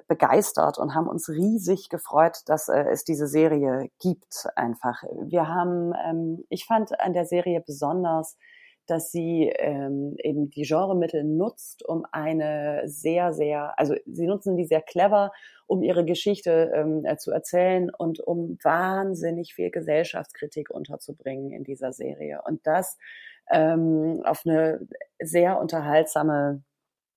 [0.07, 4.47] begeistert und haben uns riesig gefreut, dass äh, es diese Serie gibt.
[4.55, 5.03] Einfach.
[5.23, 8.37] Wir haben, ähm, ich fand an der Serie besonders
[8.89, 14.65] dass sie ähm, eben die Genremittel nutzt, um eine sehr, sehr, also sie nutzen die
[14.65, 15.31] sehr clever,
[15.67, 21.91] um ihre Geschichte ähm, äh, zu erzählen und um wahnsinnig viel Gesellschaftskritik unterzubringen in dieser
[21.91, 22.41] Serie.
[22.45, 22.97] Und das
[23.49, 24.87] ähm, auf eine
[25.19, 26.63] sehr unterhaltsame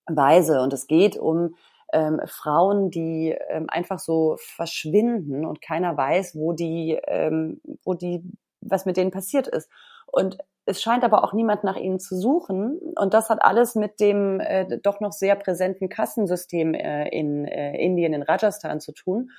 [0.06, 0.60] Weise.
[0.62, 1.54] Und es geht um
[1.92, 8.22] ähm, Frauen, die ähm, einfach so verschwinden und keiner weiß, wo die, ähm, wo die,
[8.60, 9.70] was mit denen passiert ist.
[10.06, 10.38] Und
[10.70, 12.78] es scheint aber auch niemand nach ihnen zu suchen.
[12.96, 17.76] Und das hat alles mit dem äh, doch noch sehr präsenten Kassensystem äh, in äh,
[17.76, 19.30] Indien, in Rajasthan zu tun.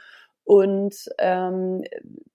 [0.43, 1.83] Und ähm,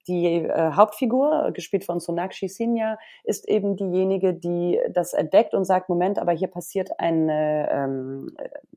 [0.06, 5.88] die äh, Hauptfigur, gespielt von Sonakshi Sinha, ist eben diejenige, die das entdeckt und sagt,
[5.88, 8.35] Moment, aber hier passiert ein, äh, ähm,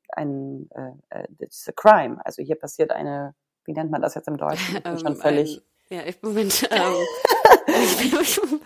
[0.09, 0.69] ein
[1.09, 2.17] äh, it's a crime.
[2.25, 4.75] Also hier passiert eine, wie nennt man das jetzt im Deutschen?
[4.77, 5.61] Ich bin schon ähm, völlig...
[5.89, 6.79] Ein, ja, ich, Moment, ähm,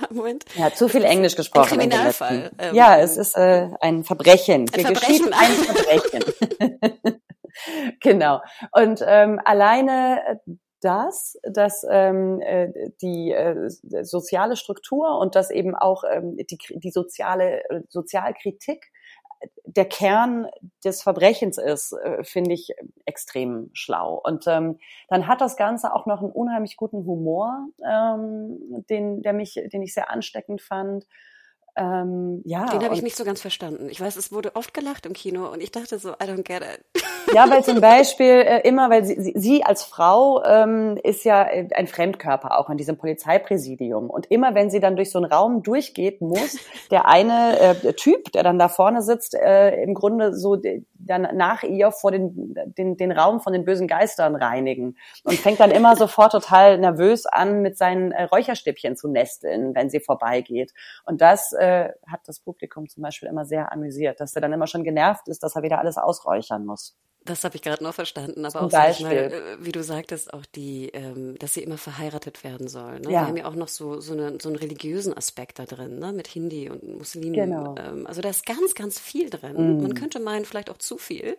[0.10, 0.46] Moment.
[0.56, 1.80] Ja, zu viel Englisch gesprochen.
[1.80, 2.52] Ein Kriminalfall.
[2.60, 4.70] Ähm, ja, es ist äh, ein Verbrechen.
[4.74, 5.34] Ein Verbrechen.
[5.34, 7.22] ein Verbrechen.
[8.02, 8.42] genau.
[8.72, 10.40] Und ähm, alleine
[10.84, 12.70] das, dass ähm, äh,
[13.02, 13.70] die äh,
[14.04, 18.92] soziale Struktur und dass eben auch ähm, die, die soziale Sozialkritik
[19.76, 20.48] der Kern
[20.84, 22.74] des Verbrechens ist, äh, finde ich
[23.06, 24.20] extrem schlau.
[24.24, 29.34] Und ähm, dann hat das Ganze auch noch einen unheimlich guten Humor, ähm, den, der
[29.34, 31.08] mich, den ich sehr ansteckend fand.
[31.76, 33.88] Ähm, ja, Den habe ich nicht so ganz verstanden.
[33.90, 36.62] Ich weiß, es wurde oft gelacht im Kino und ich dachte so, I don't get
[36.62, 36.84] it.
[37.34, 41.44] Ja, weil zum Beispiel äh, immer, weil sie, sie, sie als Frau ähm, ist ja
[41.44, 44.12] äh, ein Fremdkörper auch in diesem Polizeipräsidium.
[44.12, 46.58] Und immer wenn sie dann durch so einen Raum durchgeht, muss
[46.92, 50.58] der eine äh, Typ, der dann da vorne sitzt, äh, im Grunde so
[51.06, 54.96] dann nach ihr vor den, den, den Raum von den bösen Geistern reinigen.
[55.24, 59.90] Und fängt dann immer sofort total nervös an, mit seinen äh, Räucherstäbchen zu nesteln, wenn
[59.90, 60.72] sie vorbeigeht.
[61.06, 64.68] Und das äh, hat das Publikum zum Beispiel immer sehr amüsiert, dass er dann immer
[64.68, 66.98] schon genervt ist, dass er wieder alles ausräuchern muss.
[67.26, 70.46] Das habe ich gerade noch verstanden, aber Zum auch mal, äh, wie du sagtest, auch
[70.46, 73.00] die, ähm, dass sie immer verheiratet werden soll.
[73.00, 73.04] Ne?
[73.04, 73.10] Ja.
[73.10, 76.12] Wir haben ja auch noch so so, eine, so einen religiösen Aspekt da drin, ne?
[76.12, 77.34] mit Hindi und Muslimen.
[77.34, 77.76] Genau.
[77.78, 79.78] Ähm, also da ist ganz, ganz viel drin.
[79.78, 79.82] Mm.
[79.84, 81.38] Man könnte meinen, vielleicht auch zu viel.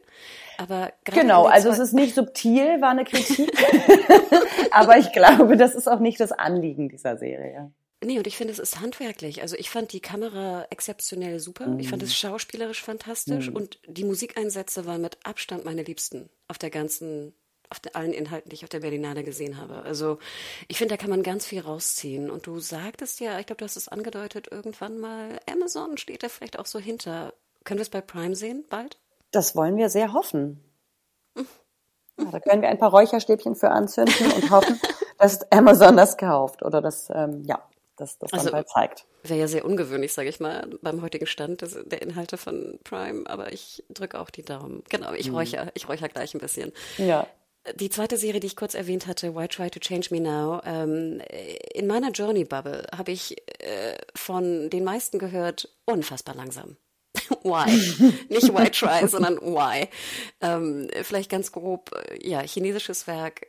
[0.56, 3.52] Aber genau, also es ist nicht subtil, war eine Kritik,
[4.70, 7.72] aber ich glaube, das ist auch nicht das Anliegen dieser Serie.
[8.04, 9.40] Nee, und ich finde, es ist handwerklich.
[9.40, 11.66] Also ich fand die Kamera exzeptionell super.
[11.66, 11.80] Mm.
[11.80, 12.14] Ich fand es mhm.
[12.14, 13.56] schauspielerisch fantastisch mm.
[13.56, 17.34] und die Musikeinsätze waren mit Abstand meine Liebsten auf der ganzen,
[17.70, 19.82] auf den, allen Inhalten, die ich auf der Berlinale gesehen habe.
[19.82, 20.18] Also
[20.68, 22.30] ich finde, da kann man ganz viel rausziehen.
[22.30, 26.28] Und du sagtest ja, ich glaube, du hast es angedeutet, irgendwann mal, Amazon steht da
[26.28, 27.32] vielleicht auch so hinter.
[27.64, 28.98] Können wir es bei Prime sehen bald?
[29.30, 30.62] Das wollen wir sehr hoffen.
[31.36, 31.46] Hm.
[32.20, 34.78] Ja, da können wir ein paar Räucherstäbchen für anzünden und hoffen,
[35.18, 37.60] dass Amazon das kauft oder das, ähm, ja,
[37.96, 39.06] das, das also, dann zeigt.
[39.22, 43.28] Wäre ja sehr ungewöhnlich, sage ich mal, beim heutigen Stand des, der Inhalte von Prime,
[43.28, 44.82] aber ich drücke auch die Daumen.
[44.88, 45.36] Genau, ich mhm.
[45.36, 46.72] räuchere, ich räuchere gleich ein bisschen.
[46.98, 47.26] Ja.
[47.76, 51.22] Die zweite Serie, die ich kurz erwähnt hatte, Why Try to Change Me Now, ähm,
[51.72, 56.76] in meiner Journey Bubble habe ich äh, von den meisten gehört, unfassbar langsam.
[57.42, 57.70] why?
[58.28, 59.88] Nicht why try, sondern why.
[60.40, 63.46] Ähm, vielleicht ganz grob, ja, chinesisches Werk, äh,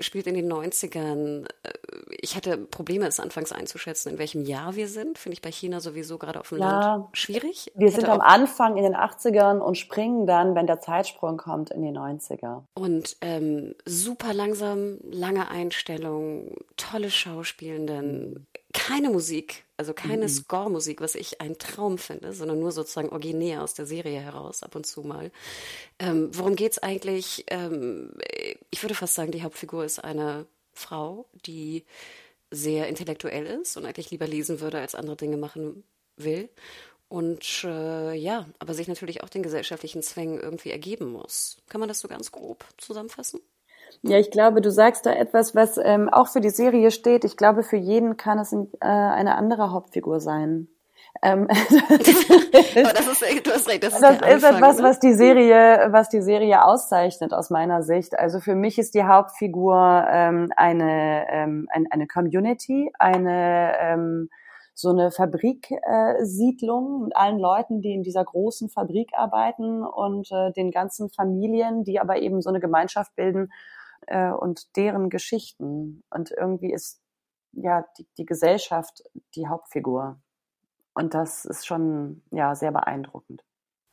[0.00, 1.46] spielt in den 90ern.
[1.62, 1.72] Äh,
[2.20, 5.18] ich hatte Probleme, es anfangs einzuschätzen, in welchem Jahr wir sind.
[5.18, 7.72] Finde ich bei China sowieso gerade auf dem ja, Land schwierig.
[7.74, 11.70] Wir Hätte sind am Anfang in den 80ern und springen dann, wenn der Zeitsprung kommt,
[11.70, 12.62] in die 90er.
[12.74, 20.28] Und ähm, super langsam, lange Einstellungen, tolle Schauspielenden, keine Musik, also keine mhm.
[20.28, 24.76] Score-Musik, was ich ein Traum finde, sondern nur sozusagen originär aus der Serie heraus, ab
[24.76, 25.32] und zu mal.
[25.98, 27.44] Ähm, worum geht's eigentlich?
[27.48, 28.12] Ähm,
[28.70, 31.84] ich würde fast sagen, die Hauptfigur ist eine Frau, die
[32.50, 35.84] sehr intellektuell ist und eigentlich lieber lesen würde, als andere Dinge machen
[36.16, 36.48] will.
[37.08, 41.56] Und äh, ja, aber sich natürlich auch den gesellschaftlichen Zwängen irgendwie ergeben muss.
[41.68, 43.40] Kann man das so ganz grob zusammenfassen?
[44.02, 47.24] Ja, ich glaube, du sagst da etwas, was ähm, auch für die Serie steht.
[47.24, 50.68] Ich glaube, für jeden kann es äh, eine andere Hauptfigur sein.
[51.22, 54.84] Ähm, Aber das ist, du hast recht, das ist, das ist etwas, ne?
[54.84, 58.18] was die Serie, was die Serie auszeichnet aus meiner Sicht.
[58.18, 64.30] Also für mich ist die Hauptfigur ähm, eine ähm, ein, eine Community, eine ähm,
[64.74, 70.52] so eine Fabriksiedlung äh, mit allen Leuten, die in dieser großen Fabrik arbeiten und äh,
[70.52, 73.50] den ganzen Familien, die aber eben so eine Gemeinschaft bilden
[74.06, 76.02] äh, und deren Geschichten.
[76.10, 77.00] Und irgendwie ist
[77.52, 79.02] ja die, die Gesellschaft
[79.34, 80.20] die Hauptfigur.
[80.94, 83.44] Und das ist schon ja sehr beeindruckend.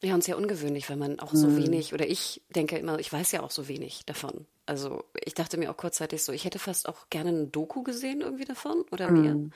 [0.04, 1.58] Ja, und sehr ungewöhnlich, weil man auch so hm.
[1.58, 4.46] wenig, oder ich denke immer, ich weiß ja auch so wenig davon.
[4.68, 8.22] Also ich dachte mir auch kurzzeitig so, ich hätte fast auch gerne ein Doku gesehen
[8.22, 9.32] irgendwie davon oder mehr.
[9.32, 9.52] Hm.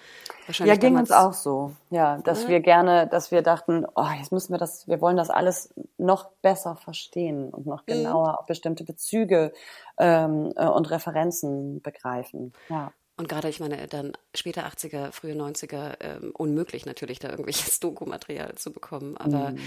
[0.47, 1.73] Wahrscheinlich ja, ging uns auch so.
[1.91, 2.49] Ja, dass ja.
[2.49, 6.31] wir gerne, dass wir dachten, oh, jetzt müssen wir das, wir wollen das alles noch
[6.41, 7.97] besser verstehen und noch hm.
[7.97, 8.45] genauer mhm.
[8.47, 9.53] bestimmte Bezüge
[9.99, 12.53] ähm, äh, und Referenzen begreifen.
[12.69, 12.91] Ja.
[13.21, 18.55] Und gerade, ich meine, dann später 80er, frühe 90er, ähm, unmöglich natürlich, da irgendwelches Dokumaterial
[18.55, 19.15] zu bekommen.
[19.15, 19.59] Aber mhm.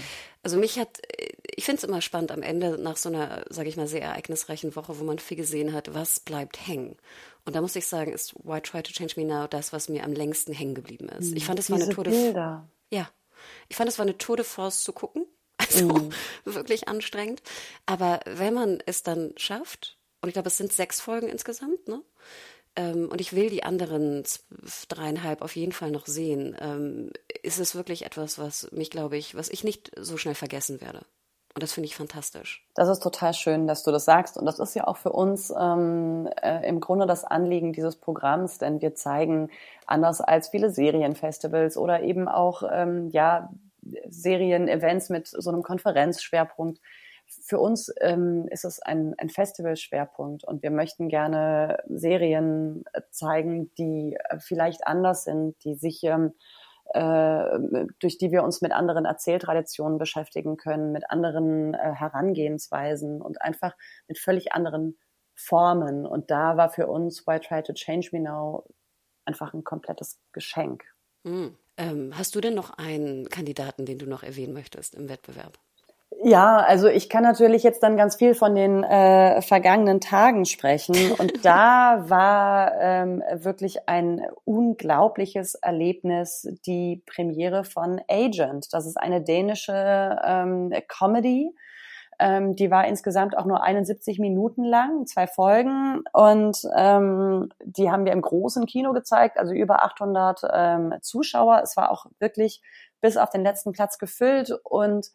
[0.43, 0.99] also mich hat,
[1.55, 4.75] ich finde es immer spannend am Ende nach so einer, sage ich mal, sehr ereignisreichen
[4.75, 6.97] Woche, wo man viel gesehen hat, was bleibt hängen.
[7.45, 10.03] Und da muss ich sagen, ist Why Try to Change Me Now das, was mir
[10.03, 11.31] am längsten hängen geblieben ist.
[11.31, 12.33] Ich fand, es war eine Tour de
[12.89, 13.09] Ja.
[13.69, 15.25] Ich fand, es war eine Tour de Force zu gucken.
[15.57, 16.11] Also mhm.
[16.43, 17.41] wirklich anstrengend.
[17.85, 22.01] Aber wenn man es dann schafft, und ich glaube, es sind sechs Folgen insgesamt, ne?
[22.75, 24.23] Ähm, und ich will die anderen
[24.89, 27.11] dreieinhalb auf jeden Fall noch sehen, ähm,
[27.43, 31.05] ist es wirklich etwas, was mich, glaube ich, was ich nicht so schnell vergessen werde.
[31.55, 32.67] Und das finde ich fantastisch.
[32.75, 34.37] Das ist total schön, dass du das sagst.
[34.37, 38.57] Und das ist ja auch für uns ähm, äh, im Grunde das Anliegen dieses Programms,
[38.57, 39.49] denn wir zeigen
[39.87, 43.49] anders als viele Serienfestivals oder eben auch ähm, ja
[44.09, 46.81] Serien-Events mit so einem Konferenzschwerpunkt
[47.27, 54.17] für uns ähm, ist es ein, ein Festival-Schwerpunkt und wir möchten gerne Serien zeigen, die
[54.29, 56.33] äh, vielleicht anders sind, die sich ähm,
[56.93, 57.59] äh,
[57.99, 63.75] durch die wir uns mit anderen Erzähltraditionen beschäftigen können, mit anderen äh, Herangehensweisen und einfach
[64.07, 64.97] mit völlig anderen
[65.33, 66.05] Formen.
[66.05, 68.65] Und da war für uns Why Try to Change Me Now
[69.25, 70.83] einfach ein komplettes Geschenk.
[71.25, 71.57] Hm.
[71.77, 75.57] Ähm, hast du denn noch einen Kandidaten, den du noch erwähnen möchtest im Wettbewerb?
[76.27, 81.11] Ja, also ich kann natürlich jetzt dann ganz viel von den äh, vergangenen Tagen sprechen.
[81.19, 88.73] Und da war ähm, wirklich ein unglaubliches Erlebnis die Premiere von Agent.
[88.73, 91.55] Das ist eine dänische ähm, Comedy.
[92.17, 96.01] Ähm, die war insgesamt auch nur 71 Minuten lang, zwei Folgen.
[96.11, 101.61] Und ähm, die haben wir im großen Kino gezeigt, also über 800 ähm, Zuschauer.
[101.63, 102.63] Es war auch wirklich
[102.99, 105.11] bis auf den letzten Platz gefüllt und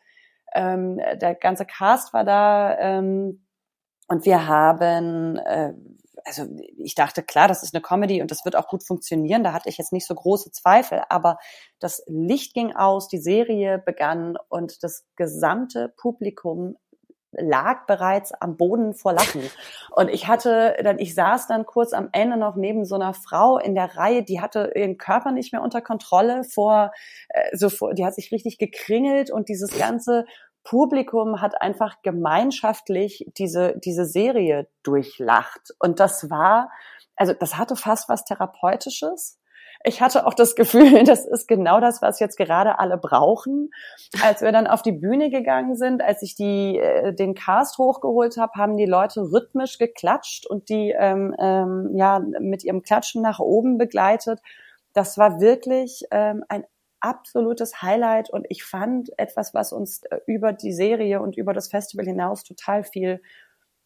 [0.55, 3.47] ähm, der ganze Cast war da ähm,
[4.11, 5.73] und wir haben, äh,
[6.25, 6.45] also
[6.77, 9.45] ich dachte, klar, das ist eine Comedy und das wird auch gut funktionieren.
[9.45, 11.39] Da hatte ich jetzt nicht so große Zweifel, aber
[11.79, 16.77] das Licht ging aus, die Serie begann und das gesamte Publikum
[17.33, 19.43] lag bereits am Boden vor Lachen.
[19.91, 23.59] Und ich hatte dann, ich saß dann kurz am Ende noch neben so einer Frau
[23.59, 26.93] in der Reihe, die hatte ihren Körper nicht mehr unter Kontrolle vor,
[27.29, 30.25] äh, so vor, die hat sich richtig gekringelt und dieses ganze
[30.63, 35.71] Publikum hat einfach gemeinschaftlich diese, diese Serie durchlacht.
[35.79, 36.71] Und das war,
[37.17, 39.40] also das hatte fast was Therapeutisches
[39.85, 43.71] ich hatte auch das Gefühl, das ist genau das, was jetzt gerade alle brauchen.
[44.23, 48.37] Als wir dann auf die Bühne gegangen sind, als ich die, äh, den Cast hochgeholt
[48.37, 53.39] habe, haben die Leute rhythmisch geklatscht und die ähm, ähm, ja mit ihrem Klatschen nach
[53.39, 54.41] oben begleitet.
[54.93, 56.65] Das war wirklich ähm, ein
[57.01, 61.69] absolutes Highlight und ich fand etwas, was uns äh, über die Serie und über das
[61.69, 63.23] Festival hinaus total viel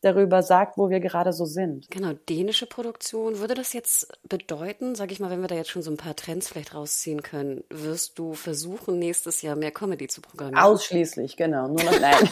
[0.04, 1.90] darüber sagt, wo wir gerade so sind.
[1.90, 3.38] Genau, dänische Produktion.
[3.38, 6.14] Würde das jetzt bedeuten, sage ich mal, wenn wir da jetzt schon so ein paar
[6.14, 10.62] Trends vielleicht rausziehen können, wirst du versuchen, nächstes Jahr mehr Comedy zu programmieren?
[10.62, 11.68] Ausschließlich, genau.
[11.68, 12.28] Nur noch nein.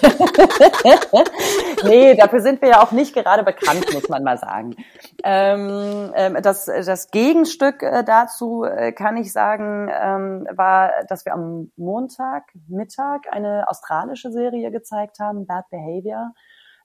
[1.85, 4.77] nee, dafür sind wir ja auch nicht gerade bekannt, muss man mal sagen.
[5.25, 11.33] Ähm, ähm, das, das Gegenstück äh, dazu, äh, kann ich sagen, ähm, war, dass wir
[11.33, 16.33] am Montag Mittag eine australische Serie gezeigt haben, Bad Behavior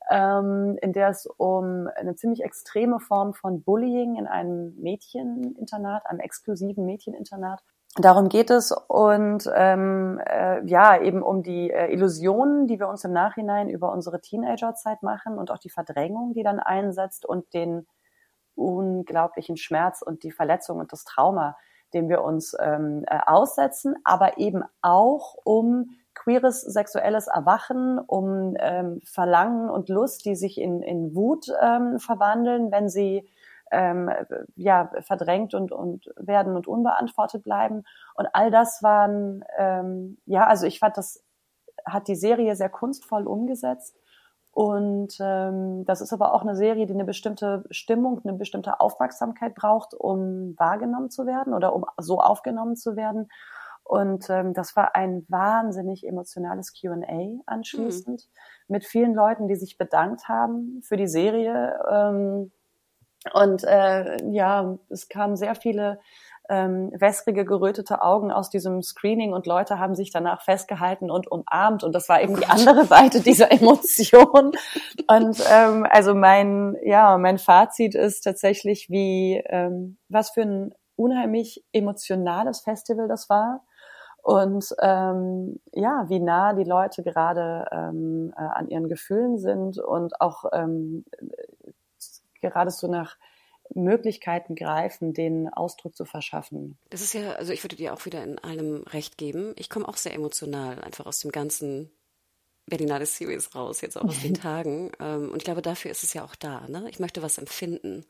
[0.10, 6.20] ähm, in der es um eine ziemlich extreme Form von Bullying in einem Mädcheninternat, einem
[6.20, 7.64] exklusiven Mädcheninternat.
[8.00, 13.04] Darum geht es und ähm, äh, ja eben um die äh, Illusionen, die wir uns
[13.04, 17.88] im Nachhinein über unsere Teenagerzeit machen und auch die Verdrängung, die dann einsetzt und den
[18.54, 21.58] unglaublichen Schmerz und die Verletzung und das Trauma,
[21.94, 25.90] dem wir uns ähm, äh, aussetzen, aber eben auch um
[26.28, 32.70] queeres sexuelles Erwachen, um ähm, Verlangen und Lust, die sich in, in Wut ähm, verwandeln,
[32.70, 33.30] wenn sie
[33.72, 34.10] ähm,
[34.56, 37.84] ja verdrängt und, und werden und unbeantwortet bleiben.
[38.16, 41.24] Und all das waren ähm, ja, also ich fand, das
[41.86, 43.96] hat die Serie sehr kunstvoll umgesetzt.
[44.52, 49.56] Und ähm, das ist aber auch eine Serie, die eine bestimmte Stimmung, eine bestimmte Aufmerksamkeit
[49.56, 53.30] braucht, um wahrgenommen zu werden oder um so aufgenommen zu werden.
[53.88, 58.74] Und ähm, das war ein wahnsinnig emotionales QA anschließend mhm.
[58.74, 61.80] mit vielen Leuten, die sich bedankt haben für die Serie.
[61.90, 62.52] Ähm,
[63.34, 66.00] und äh, ja, es kamen sehr viele
[66.50, 71.84] ähm, wässrige, gerötete Augen aus diesem Screening und Leute haben sich danach festgehalten und umarmt
[71.86, 74.52] und das war eben die andere Seite dieser Emotion.
[75.08, 81.64] Und ähm, also mein, ja, mein Fazit ist tatsächlich, wie ähm, was für ein unheimlich
[81.72, 83.62] emotionales Festival das war
[84.28, 90.20] und ähm, ja, wie nah die Leute gerade ähm, äh, an ihren Gefühlen sind und
[90.20, 91.06] auch ähm,
[92.42, 93.16] gerade so nach
[93.74, 96.78] Möglichkeiten greifen, den Ausdruck zu verschaffen.
[96.90, 99.54] Das ist ja, also ich würde dir auch wieder in allem recht geben.
[99.56, 101.90] Ich komme auch sehr emotional einfach aus dem ganzen
[102.66, 104.92] Berlinale Series raus, jetzt auch aus den Tagen.
[105.00, 106.68] Ähm, und ich glaube, dafür ist es ja auch da.
[106.68, 106.86] Ne?
[106.90, 108.06] Ich möchte was empfinden.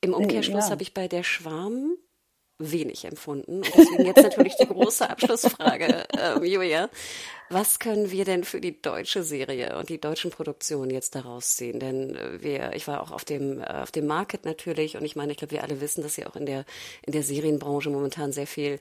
[0.00, 0.70] Im Umkehrschluss ja.
[0.72, 1.96] habe ich bei der Schwarm
[2.58, 3.58] wenig empfunden.
[3.58, 6.88] Und deswegen jetzt natürlich die große Abschlussfrage, ähm, Julia.
[7.48, 11.78] Was können wir denn für die deutsche Serie und die deutschen Produktionen jetzt daraus ziehen?
[11.78, 15.14] Denn äh, wir, ich war auch auf dem, äh, auf dem Market natürlich und ich
[15.14, 16.64] meine, ich glaube, wir alle wissen, dass ja auch in der,
[17.02, 18.80] in der Serienbranche momentan sehr viel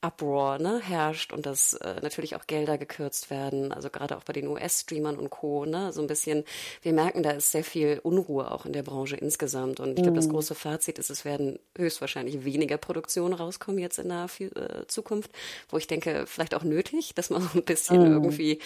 [0.00, 4.32] Uproar ne, herrscht und dass äh, natürlich auch Gelder gekürzt werden, also gerade auch bei
[4.32, 5.64] den US-Streamern und Co.
[5.64, 6.44] Ne, so ein bisschen,
[6.82, 9.80] wir merken, da ist sehr viel Unruhe auch in der Branche insgesamt.
[9.80, 10.32] Und ich glaube, das mhm.
[10.32, 15.32] große Fazit ist, es werden höchstwahrscheinlich weniger Produktionen rauskommen jetzt in der äh, Zukunft,
[15.68, 18.12] wo ich denke, vielleicht auch nötig, dass man so ein bisschen mhm.
[18.12, 18.58] irgendwie äh,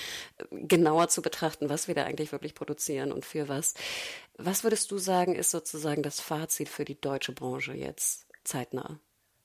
[0.51, 3.75] genauer zu betrachten, was wir da eigentlich wirklich produzieren und für was.
[4.37, 8.99] Was würdest du sagen, ist sozusagen das Fazit für die deutsche Branche jetzt zeitnah?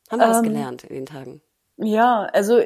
[0.09, 1.41] Haben wir ähm, was gelernt in den Tagen?
[1.77, 2.59] Ja, also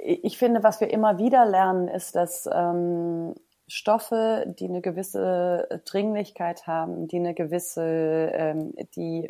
[0.00, 3.34] ich finde, was wir immer wieder lernen, ist, dass ähm,
[3.66, 9.28] Stoffe, die eine gewisse Dringlichkeit haben, die eine gewisse, ähm, die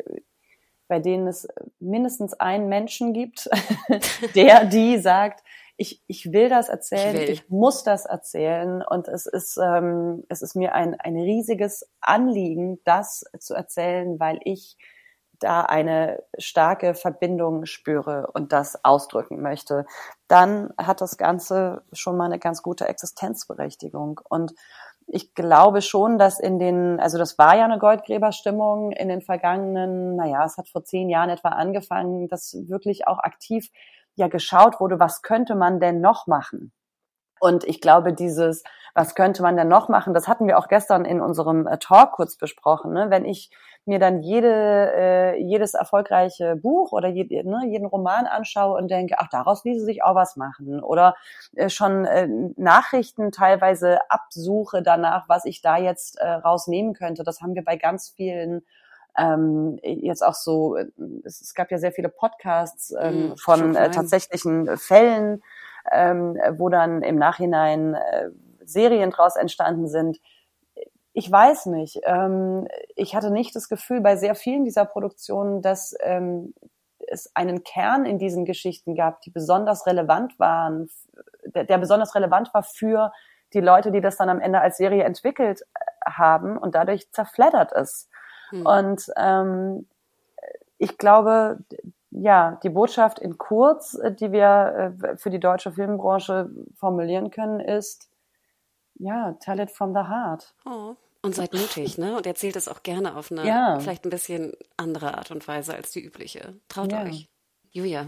[0.87, 1.47] bei denen es
[1.79, 3.49] mindestens einen Menschen gibt,
[4.35, 5.43] der die sagt,
[5.77, 7.29] ich, ich will das erzählen, ich, will.
[7.29, 12.79] ich muss das erzählen und es ist, ähm, es ist mir ein, ein riesiges Anliegen,
[12.85, 14.77] das zu erzählen, weil ich
[15.39, 19.85] da eine starke Verbindung spüre und das ausdrücken möchte,
[20.29, 24.21] dann hat das Ganze schon mal eine ganz gute Existenzberechtigung.
[24.29, 24.53] Und
[25.07, 30.15] ich glaube schon, dass in den, also das war ja eine Goldgräberstimmung in den vergangenen,
[30.15, 33.69] naja, es hat vor zehn Jahren etwa angefangen, dass wirklich auch aktiv
[34.15, 36.71] ja geschaut wurde, was könnte man denn noch machen?
[37.39, 38.63] Und ich glaube, dieses,
[38.93, 42.13] was könnte man denn noch machen, das hatten wir auch gestern in unserem äh, Talk
[42.13, 42.93] kurz besprochen.
[42.93, 43.07] Ne?
[43.09, 43.51] Wenn ich
[43.85, 49.15] mir dann jede, äh, jedes erfolgreiche Buch oder je, ne, jeden Roman anschaue und denke,
[49.19, 50.81] ach, daraus ließe sich auch was machen.
[50.81, 51.15] Oder
[51.55, 57.23] äh, schon äh, Nachrichten teilweise absuche danach, was ich da jetzt äh, rausnehmen könnte.
[57.23, 58.63] Das haben wir bei ganz vielen
[59.17, 60.77] ähm, jetzt auch so,
[61.23, 65.41] es, es gab ja sehr viele Podcasts ähm, mm, von äh, tatsächlichen Fällen,
[65.91, 68.29] ähm, wo dann im Nachhinein äh,
[68.63, 70.19] Serien draus entstanden sind
[71.17, 72.01] ich weiß nicht.
[72.03, 76.53] Ähm, ich hatte nicht das Gefühl bei sehr vielen dieser Produktionen, dass ähm,
[77.07, 80.89] es einen Kern in diesen Geschichten gab, die besonders relevant waren,
[81.45, 83.13] der, der besonders relevant war für
[83.53, 87.71] die Leute, die das dann am Ende als Serie entwickelt äh, haben und dadurch zerfleddert
[87.71, 88.09] es.
[88.49, 88.65] Hm.
[88.65, 89.87] Und ähm,
[90.77, 91.59] ich glaube,
[92.11, 97.59] ja, die Botschaft in kurz, äh, die wir äh, für die deutsche Filmbranche formulieren können,
[97.59, 98.09] ist,
[98.95, 100.53] ja, tell it from the heart.
[100.65, 100.95] Oh.
[101.21, 102.15] Und seid mutig, ne?
[102.15, 103.79] Und erzählt es auch gerne auf eine Ja.
[103.79, 106.53] vielleicht ein bisschen andere Art und Weise als die übliche.
[106.69, 107.01] Traut Ja.
[107.03, 107.27] euch.
[107.71, 108.05] Julia,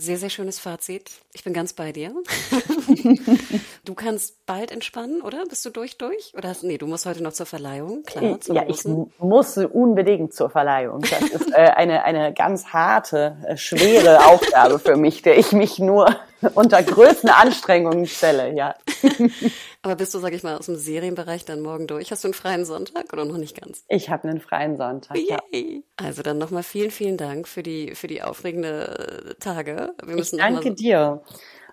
[0.00, 1.10] sehr, sehr schönes Fazit.
[1.32, 2.12] Ich bin ganz bei dir.
[3.84, 5.44] du kannst bald entspannen, oder?
[5.48, 6.32] Bist du durch, durch?
[6.36, 8.92] Oder hast, nee, du musst heute noch zur Verleihung, klar, Ja, ich großen.
[8.94, 11.00] mu- muss unbedingt zur Verleihung.
[11.02, 15.78] Das ist äh, eine, eine ganz harte, äh, schwere Aufgabe für mich, der ich mich
[15.80, 16.14] nur
[16.54, 18.74] unter größten Anstrengungen stelle, ja.
[19.82, 22.10] Aber bist du, sag ich mal, aus dem Serienbereich dann morgen durch?
[22.10, 23.84] Hast du einen freien Sonntag oder noch nicht ganz?
[23.88, 25.16] Ich habe einen freien Sonntag.
[25.16, 25.38] Ja.
[25.52, 25.84] Yay.
[25.96, 29.94] Also dann nochmal vielen, vielen Dank für die, für die aufregende Tage.
[30.02, 31.22] Wir Ich müssen mal danke so- dir.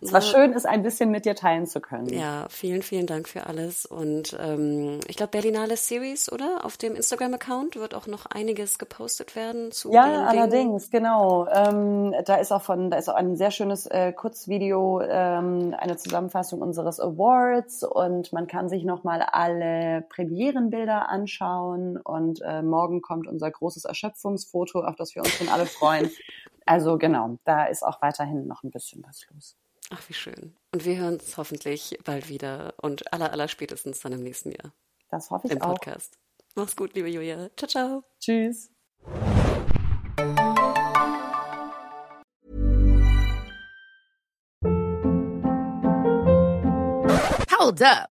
[0.06, 2.08] Es war schön, es ein bisschen mit dir teilen zu können.
[2.10, 3.86] Ja, vielen, vielen Dank für alles.
[3.86, 6.64] Und ähm, ich glaube, Berlinale Series, oder?
[6.64, 10.28] Auf dem Instagram-Account wird auch noch einiges gepostet werden zu Ja, den Dingen.
[10.28, 11.48] allerdings, genau.
[11.48, 15.98] Ähm, da ist auch von, da ist auch ein sehr schönes äh, Kurzvideo, ähm, eine
[15.98, 23.28] Zusammenfassung unseres Awards und man kann sich nochmal alle Premierenbilder anschauen und äh, morgen kommt
[23.28, 26.10] unser großes Erschöpfungsfoto, auf das wir uns schon alle freuen.
[26.68, 29.56] Also genau, da ist auch weiterhin noch ein bisschen was los.
[29.92, 30.56] Ach, wie schön.
[30.74, 34.74] Und wir hören uns hoffentlich bald wieder und aller, aller spätestens dann im nächsten Jahr
[35.10, 35.74] Das hoffe ich im auch.
[35.76, 36.18] Podcast.
[36.56, 37.50] Mach's gut, liebe Julia.
[37.56, 38.04] Ciao, ciao.
[38.20, 38.72] Tschüss.
[47.52, 48.15] Hold up.